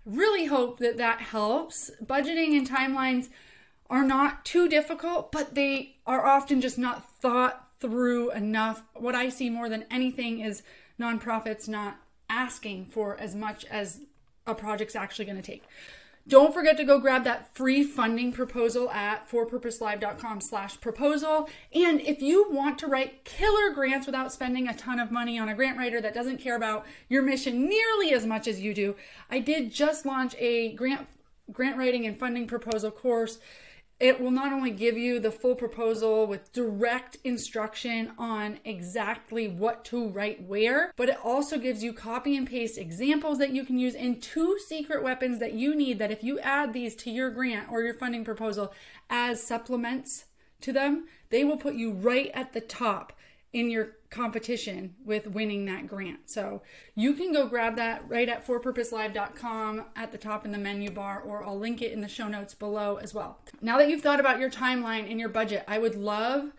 Really 0.04 0.46
hope 0.46 0.78
that 0.78 0.96
that 0.96 1.20
helps. 1.20 1.90
Budgeting 2.04 2.56
and 2.56 2.68
timelines 2.68 3.28
are 3.88 4.04
not 4.04 4.44
too 4.44 4.68
difficult, 4.68 5.30
but 5.30 5.54
they 5.54 5.96
are 6.06 6.26
often 6.26 6.60
just 6.60 6.78
not 6.78 7.08
thought 7.20 7.68
through 7.78 8.30
enough. 8.32 8.82
What 8.94 9.14
I 9.14 9.28
see 9.28 9.50
more 9.50 9.68
than 9.68 9.84
anything 9.90 10.40
is 10.40 10.62
nonprofits 10.98 11.68
not 11.68 11.98
asking 12.30 12.86
for 12.86 13.16
as 13.18 13.34
much 13.34 13.64
as 13.66 14.00
a 14.46 14.54
project's 14.54 14.96
actually 14.96 15.26
going 15.26 15.36
to 15.36 15.42
take. 15.42 15.64
Don't 16.28 16.54
forget 16.54 16.76
to 16.76 16.84
go 16.84 17.00
grab 17.00 17.24
that 17.24 17.52
free 17.54 17.82
funding 17.82 18.32
proposal 18.32 18.88
at 18.90 19.28
forpurposelive.com 19.28 20.40
slash 20.40 20.80
proposal. 20.80 21.48
And 21.74 22.00
if 22.00 22.22
you 22.22 22.48
want 22.48 22.78
to 22.78 22.86
write 22.86 23.24
killer 23.24 23.70
grants 23.74 24.06
without 24.06 24.32
spending 24.32 24.68
a 24.68 24.74
ton 24.74 25.00
of 25.00 25.10
money 25.10 25.36
on 25.36 25.48
a 25.48 25.54
grant 25.54 25.78
writer 25.78 26.00
that 26.00 26.14
doesn't 26.14 26.38
care 26.38 26.54
about 26.54 26.86
your 27.08 27.22
mission 27.22 27.68
nearly 27.68 28.12
as 28.12 28.24
much 28.24 28.46
as 28.46 28.60
you 28.60 28.72
do, 28.72 28.94
I 29.30 29.40
did 29.40 29.72
just 29.72 30.06
launch 30.06 30.36
a 30.38 30.72
grant 30.74 31.08
grant 31.50 31.76
writing 31.76 32.06
and 32.06 32.18
funding 32.18 32.46
proposal 32.46 32.92
course 32.92 33.38
it 34.02 34.20
will 34.20 34.32
not 34.32 34.52
only 34.52 34.72
give 34.72 34.98
you 34.98 35.20
the 35.20 35.30
full 35.30 35.54
proposal 35.54 36.26
with 36.26 36.52
direct 36.52 37.18
instruction 37.22 38.10
on 38.18 38.58
exactly 38.64 39.46
what 39.46 39.84
to 39.84 40.08
write 40.08 40.42
where, 40.42 40.92
but 40.96 41.08
it 41.08 41.16
also 41.22 41.56
gives 41.56 41.84
you 41.84 41.92
copy 41.92 42.36
and 42.36 42.48
paste 42.48 42.76
examples 42.76 43.38
that 43.38 43.50
you 43.50 43.64
can 43.64 43.78
use 43.78 43.94
and 43.94 44.20
two 44.20 44.58
secret 44.66 45.04
weapons 45.04 45.38
that 45.38 45.52
you 45.52 45.76
need 45.76 46.00
that 46.00 46.10
if 46.10 46.24
you 46.24 46.40
add 46.40 46.72
these 46.72 46.96
to 46.96 47.12
your 47.12 47.30
grant 47.30 47.70
or 47.70 47.82
your 47.82 47.94
funding 47.94 48.24
proposal 48.24 48.74
as 49.08 49.40
supplements 49.40 50.24
to 50.60 50.72
them, 50.72 51.06
they 51.30 51.44
will 51.44 51.56
put 51.56 51.74
you 51.74 51.92
right 51.92 52.32
at 52.34 52.54
the 52.54 52.60
top 52.60 53.12
in 53.52 53.70
your 53.70 53.94
competition 54.12 54.94
with 55.04 55.26
winning 55.26 55.64
that 55.64 55.88
grant. 55.88 56.30
So 56.30 56.62
you 56.94 57.14
can 57.14 57.32
go 57.32 57.46
grab 57.46 57.76
that 57.76 58.04
right 58.08 58.28
at 58.28 58.46
forpurposelive.com 58.46 59.86
at 59.96 60.12
the 60.12 60.18
top 60.18 60.44
in 60.44 60.52
the 60.52 60.58
menu 60.58 60.90
bar, 60.90 61.20
or 61.20 61.44
I'll 61.44 61.58
link 61.58 61.82
it 61.82 61.92
in 61.92 62.02
the 62.02 62.08
show 62.08 62.28
notes 62.28 62.54
below 62.54 62.96
as 62.96 63.12
well. 63.12 63.40
Now 63.60 63.78
that 63.78 63.88
you've 63.88 64.02
thought 64.02 64.20
about 64.20 64.38
your 64.38 64.50
timeline 64.50 65.10
and 65.10 65.18
your 65.18 65.30
budget, 65.30 65.64
I 65.66 65.78
would 65.78 65.96
love 65.96 66.52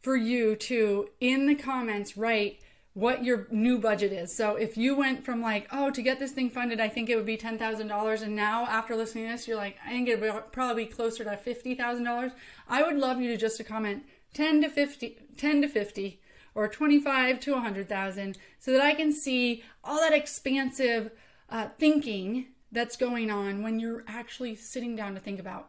for 0.00 0.16
you 0.16 0.56
to, 0.56 1.08
in 1.20 1.46
the 1.46 1.54
comments, 1.54 2.16
write 2.16 2.60
what 2.92 3.22
your 3.24 3.46
new 3.50 3.78
budget 3.78 4.12
is. 4.12 4.34
So 4.34 4.56
if 4.56 4.76
you 4.76 4.96
went 4.96 5.24
from 5.24 5.40
like, 5.40 5.68
oh, 5.70 5.90
to 5.90 6.02
get 6.02 6.18
this 6.18 6.32
thing 6.32 6.50
funded, 6.50 6.80
I 6.80 6.88
think 6.88 7.08
it 7.08 7.16
would 7.16 7.26
be 7.26 7.36
$10,000. 7.36 8.22
And 8.22 8.34
now 8.34 8.64
after 8.64 8.96
listening 8.96 9.26
to 9.26 9.32
this, 9.32 9.46
you're 9.46 9.56
like, 9.56 9.76
I 9.86 9.90
think 9.90 10.08
it 10.08 10.20
would 10.20 10.50
probably 10.50 10.86
be 10.86 10.90
closer 10.90 11.22
to 11.22 11.30
$50,000. 11.30 12.32
I 12.68 12.82
would 12.82 12.96
love 12.96 13.20
you 13.20 13.30
to 13.30 13.36
just 13.36 13.58
to 13.58 13.64
comment 13.64 14.04
10 14.34 14.62
to 14.62 14.68
50, 14.68 15.18
10 15.36 15.62
to 15.62 15.68
50 15.68 16.20
or 16.56 16.66
25 16.66 17.38
to 17.38 17.52
100,000 17.52 18.38
so 18.58 18.72
that 18.72 18.80
I 18.80 18.94
can 18.94 19.12
see 19.12 19.62
all 19.84 20.00
that 20.00 20.14
expansive 20.14 21.10
uh, 21.50 21.68
thinking 21.78 22.46
that's 22.72 22.96
going 22.96 23.30
on 23.30 23.62
when 23.62 23.78
you're 23.78 24.02
actually 24.08 24.56
sitting 24.56 24.96
down 24.96 25.14
to 25.14 25.20
think 25.20 25.38
about 25.38 25.68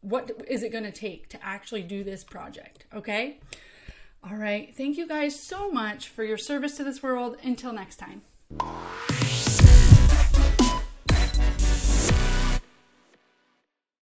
what 0.00 0.30
is 0.48 0.62
it 0.62 0.72
going 0.72 0.84
to 0.84 0.92
take 0.92 1.28
to 1.30 1.44
actually 1.44 1.82
do 1.82 2.04
this 2.04 2.24
project, 2.24 2.84
okay? 2.92 3.40
All 4.28 4.36
right. 4.36 4.74
Thank 4.76 4.96
you 4.98 5.06
guys 5.06 5.40
so 5.40 5.70
much 5.70 6.08
for 6.08 6.24
your 6.24 6.38
service 6.38 6.76
to 6.76 6.84
this 6.84 7.02
world. 7.02 7.36
Until 7.42 7.72
next 7.72 7.96
time. 7.96 8.22